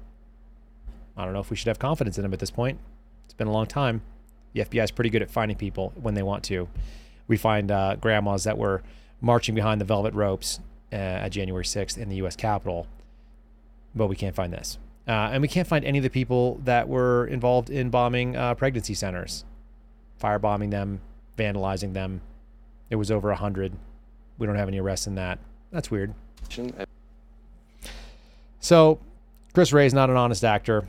[1.14, 2.78] I don't know if we should have confidence in them at this point.
[3.26, 4.00] It's been a long time.
[4.54, 6.70] The FBI is pretty good at finding people when they want to.
[7.28, 8.82] We find uh, grandmas that were
[9.20, 10.60] marching behind the velvet ropes
[10.96, 12.36] uh, at January 6th in the U.S.
[12.36, 12.86] Capitol,
[13.94, 14.78] but we can't find this.
[15.06, 18.54] Uh, and we can't find any of the people that were involved in bombing uh,
[18.54, 19.44] pregnancy centers,
[20.20, 21.00] firebombing them,
[21.36, 22.22] vandalizing them.
[22.90, 23.72] It was over 100.
[24.38, 25.38] We don't have any arrests in that.
[25.70, 26.14] That's weird.
[28.60, 28.98] So,
[29.52, 30.88] Chris Wray is not an honest actor.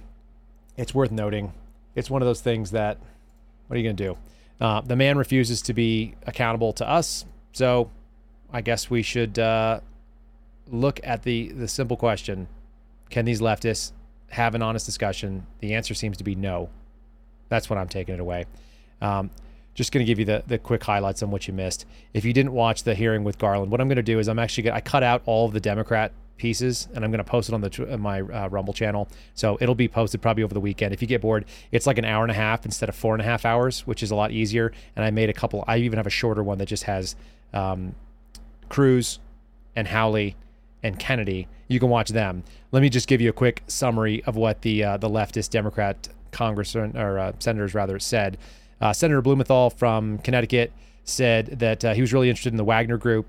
[0.78, 1.54] It's worth noting.
[1.96, 2.98] It's one of those things that,
[3.68, 4.18] what are you going to do?
[4.60, 7.26] Uh, the man refuses to be accountable to us.
[7.52, 7.92] So,
[8.52, 9.82] I guess we should uh,
[10.72, 12.48] look at the the simple question:
[13.10, 13.92] Can these leftists
[14.30, 15.46] have an honest discussion?
[15.60, 16.70] The answer seems to be no.
[17.50, 18.46] That's what I'm taking it away.
[19.02, 19.30] Um,
[19.74, 21.86] just going to give you the, the quick highlights on what you missed.
[22.14, 24.40] If you didn't watch the hearing with Garland, what I'm going to do is I'm
[24.40, 27.30] actually going to I cut out all of the Democrat pieces and I'm going to
[27.30, 29.08] post it on the tw- uh, my uh, Rumble channel.
[29.36, 30.94] So it'll be posted probably over the weekend.
[30.94, 33.22] If you get bored, it's like an hour and a half instead of four and
[33.22, 34.72] a half hours, which is a lot easier.
[34.96, 35.64] And I made a couple.
[35.68, 37.16] I even have a shorter one that just has
[37.54, 37.94] um,
[38.70, 39.20] Cruz
[39.76, 40.36] and Hawley
[40.88, 41.48] and Kennedy.
[41.68, 42.44] You can watch them.
[42.72, 46.10] Let me just give you a quick summary of what the uh, the leftist Democrat
[46.32, 48.38] congressman or uh, senators rather said.
[48.82, 50.72] Uh, Senator Blumenthal from Connecticut
[51.04, 53.26] said that uh, he was really interested in the Wagner Group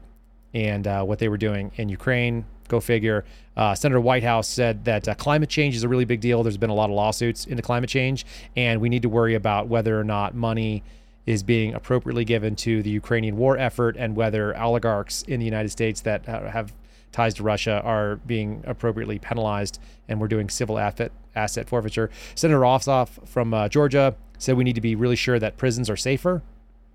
[0.54, 2.44] and uh, what they were doing in Ukraine.
[2.68, 3.24] Go figure.
[3.56, 6.42] Uh, Senator Whitehouse said that climate change is a really big deal.
[6.42, 9.68] There's been a lot of lawsuits into climate change, and we need to worry about
[9.68, 10.82] whether or not money
[11.24, 15.70] is being appropriately given to the Ukrainian war effort and whether oligarchs in the United
[15.70, 16.72] States that have
[17.12, 22.10] ties to Russia are being appropriately penalized and we're doing civil asset, asset forfeiture.
[22.34, 25.96] Senator Ossoff from uh, Georgia said we need to be really sure that prisons are
[25.96, 26.42] safer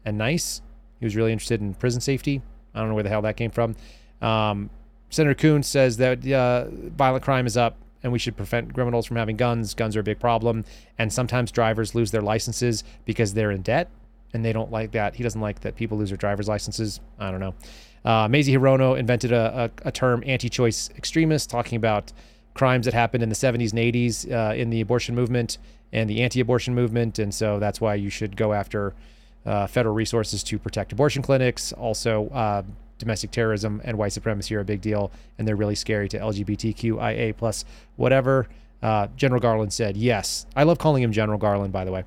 [0.05, 0.61] and nice.
[0.99, 2.41] He was really interested in prison safety.
[2.73, 3.75] I don't know where the hell that came from.
[4.21, 4.69] Um,
[5.09, 9.17] Senator Coons says that uh, violent crime is up and we should prevent criminals from
[9.17, 9.73] having guns.
[9.73, 10.65] Guns are a big problem.
[10.97, 13.89] And sometimes drivers lose their licenses because they're in debt
[14.33, 15.15] and they don't like that.
[15.15, 16.99] He doesn't like that people lose their driver's licenses.
[17.19, 17.53] I don't know.
[18.05, 22.11] Uh, Mazie Hirono invented a, a, a term anti-choice extremist, talking about
[22.53, 25.57] crimes that happened in the 70s and 80s uh, in the abortion movement
[25.91, 28.93] and the anti-abortion movement, and so that's why you should go after
[29.45, 31.71] uh, federal resources to protect abortion clinics.
[31.73, 32.63] Also, uh,
[32.97, 37.35] domestic terrorism and white supremacy are a big deal, and they're really scary to LGBTQIA
[37.37, 38.47] plus whatever.
[38.81, 40.45] Uh, General Garland said yes.
[40.55, 42.03] I love calling him General Garland, by the way.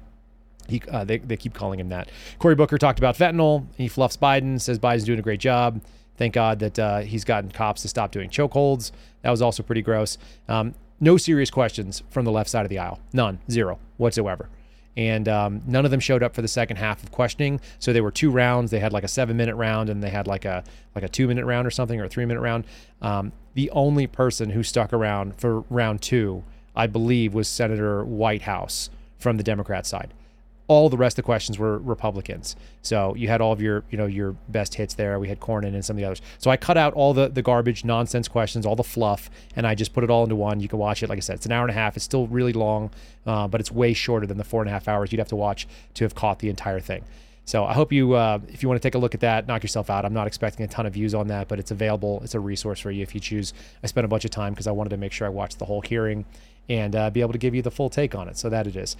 [0.68, 2.10] He, uh, they, they keep calling him that.
[2.38, 3.66] Cory Booker talked about fentanyl.
[3.76, 5.80] He fluffs Biden, says Biden's doing a great job.
[6.16, 8.90] Thank God that uh, he's gotten cops to stop doing chokeholds.
[9.22, 10.18] That was also pretty gross.
[10.48, 13.00] Um, no serious questions from the left side of the aisle.
[13.12, 13.38] None.
[13.50, 14.48] Zero whatsoever.
[14.96, 17.60] And um, none of them showed up for the second half of questioning.
[17.78, 18.70] So they were two rounds.
[18.70, 20.64] They had like a seven minute round and they had like a
[20.94, 22.64] like a two minute round or something or a three minute round.
[23.02, 26.44] Um, the only person who stuck around for round two,
[26.74, 28.88] I believe, was Senator Whitehouse
[29.18, 30.14] from the Democrat side
[30.68, 32.56] all the rest of the questions were Republicans.
[32.82, 35.18] So you had all of your, you know, your best hits there.
[35.20, 36.22] We had Cornyn and some of the others.
[36.38, 39.74] So I cut out all the the garbage, nonsense questions, all the fluff, and I
[39.74, 40.60] just put it all into one.
[40.60, 41.08] You can watch it.
[41.08, 41.96] Like I said, it's an hour and a half.
[41.96, 42.90] It's still really long,
[43.26, 45.36] uh, but it's way shorter than the four and a half hours you'd have to
[45.36, 47.04] watch to have caught the entire thing.
[47.44, 49.62] So I hope you, uh, if you want to take a look at that, knock
[49.62, 50.04] yourself out.
[50.04, 52.20] I'm not expecting a ton of views on that, but it's available.
[52.24, 53.54] It's a resource for you if you choose.
[53.84, 55.64] I spent a bunch of time because I wanted to make sure I watched the
[55.64, 56.24] whole hearing
[56.68, 58.36] and uh, be able to give you the full take on it.
[58.36, 58.96] So that it is.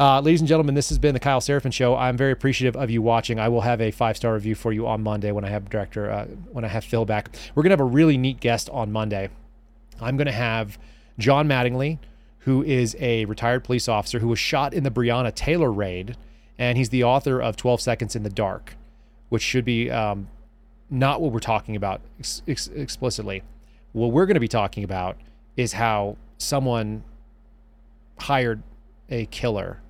[0.00, 1.96] Uh, ladies and gentlemen, this has been the Kyle Seraphin Show.
[1.96, 3.40] I'm very appreciative of you watching.
[3.40, 6.08] I will have a five star review for you on Monday when I have director
[6.08, 7.34] uh, when I have Phil back.
[7.54, 9.28] We're gonna have a really neat guest on Monday.
[10.00, 10.78] I'm gonna have
[11.18, 11.98] John Mattingly,
[12.40, 16.16] who is a retired police officer who was shot in the Breonna Taylor raid,
[16.58, 18.76] and he's the author of 12 Seconds in the Dark,
[19.30, 20.28] which should be um,
[20.90, 23.42] not what we're talking about ex- ex- explicitly.
[23.92, 25.16] What we're going to be talking about
[25.56, 27.02] is how someone
[28.20, 28.62] hired
[29.10, 29.80] a killer,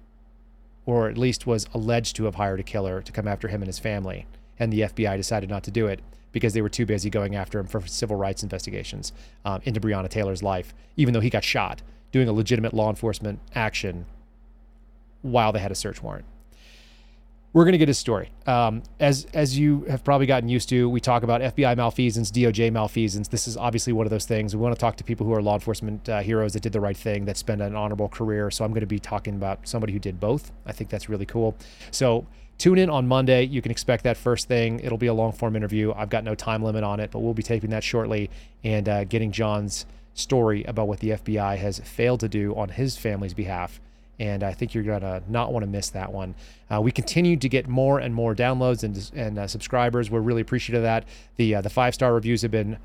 [0.89, 3.67] or at least was alleged to have hired a killer to come after him and
[3.67, 4.27] his family,
[4.59, 6.01] and the FBI decided not to do it
[6.33, 9.13] because they were too busy going after him for civil rights investigations
[9.45, 13.39] um, into Breonna Taylor's life, even though he got shot doing a legitimate law enforcement
[13.55, 14.07] action
[15.21, 16.25] while they had a search warrant
[17.53, 18.31] we're going to get his story.
[18.47, 22.71] Um, as as you have probably gotten used to, we talk about FBI malfeasance, DOJ
[22.73, 23.29] malfeasance.
[23.29, 24.55] This is obviously one of those things.
[24.55, 26.81] We want to talk to people who are law enforcement uh, heroes that did the
[26.81, 28.51] right thing, that spent an honorable career.
[28.51, 30.53] So I'm going to be talking about somebody who did both.
[30.67, 31.57] I think that's really cool.
[31.91, 32.27] So
[32.59, 33.45] tune in on Monday.
[33.45, 34.81] You can expect that first thing.
[34.81, 35.93] It'll be a long form interview.
[35.97, 38.31] I've got no time limit on it, but we'll be taping that shortly
[38.63, 42.97] and uh, getting John's story about what the FBI has failed to do on his
[42.99, 43.81] family's behalf
[44.21, 46.35] and I think you're gonna not want to miss that one.
[46.71, 50.11] Uh, we continue to get more and more downloads and and uh, subscribers.
[50.11, 51.05] We're really appreciative of that.
[51.37, 52.79] The uh, the five star reviews have been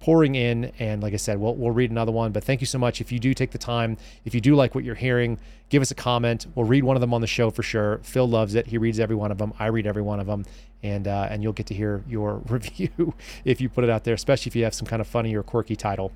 [0.00, 2.32] pouring in, and like I said, we'll we'll read another one.
[2.32, 3.00] But thank you so much.
[3.00, 5.38] If you do take the time, if you do like what you're hearing,
[5.68, 6.46] give us a comment.
[6.54, 8.00] We'll read one of them on the show for sure.
[8.02, 8.66] Phil loves it.
[8.66, 9.52] He reads every one of them.
[9.58, 10.44] I read every one of them,
[10.82, 13.14] and uh, and you'll get to hear your review
[13.44, 15.44] if you put it out there, especially if you have some kind of funny or
[15.44, 16.10] quirky title.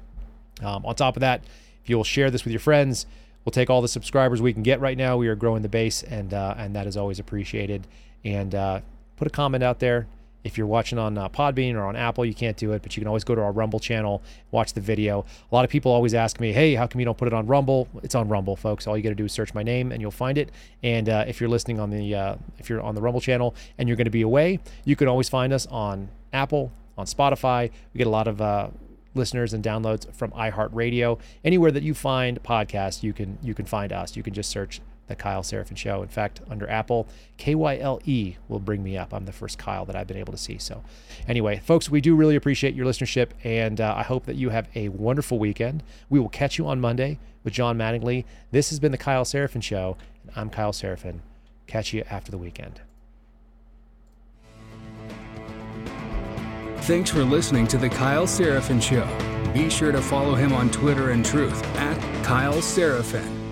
[0.62, 1.42] Um, on top of that,
[1.82, 3.06] if you'll share this with your friends
[3.45, 5.16] We'll take all the subscribers we can get right now.
[5.16, 7.86] We are growing the base, and uh, and that is always appreciated.
[8.24, 8.80] And uh,
[9.16, 10.07] put a comment out there.
[10.45, 13.01] If you're watching on uh, Podbean or on Apple, you can't do it, but you
[13.01, 15.24] can always go to our Rumble channel, watch the video.
[15.51, 17.47] A lot of people always ask me, "Hey, how come you don't put it on
[17.47, 18.86] Rumble?" It's on Rumble, folks.
[18.86, 20.51] All you got to do is search my name, and you'll find it.
[20.82, 23.88] And uh, if you're listening on the uh, if you're on the Rumble channel and
[23.88, 27.70] you're going to be away, you can always find us on Apple, on Spotify.
[27.92, 28.68] We get a lot of uh,
[29.14, 31.18] listeners and downloads from iHeartRadio.
[31.44, 34.16] Anywhere that you find podcasts, you can you can find us.
[34.16, 36.02] You can just search the Kyle Seraphin Show.
[36.02, 37.06] In fact, under Apple,
[37.38, 39.12] KYLE will bring me up.
[39.12, 40.58] I'm the first Kyle that I've been able to see.
[40.58, 40.82] So,
[41.28, 44.68] anyway, folks, we do really appreciate your listenership, and uh, I hope that you have
[44.74, 45.82] a wonderful weekend.
[46.08, 48.24] We will catch you on Monday with John Mattingly.
[48.50, 51.20] This has been the Kyle Seraphin Show, and I'm Kyle Seraphin.
[51.66, 52.80] Catch you after the weekend.
[56.85, 59.09] Thanks for listening to The Kyle Seraphin Show.
[59.55, 63.43] Be sure to follow him on Twitter and Truth at Kyle Seraphin.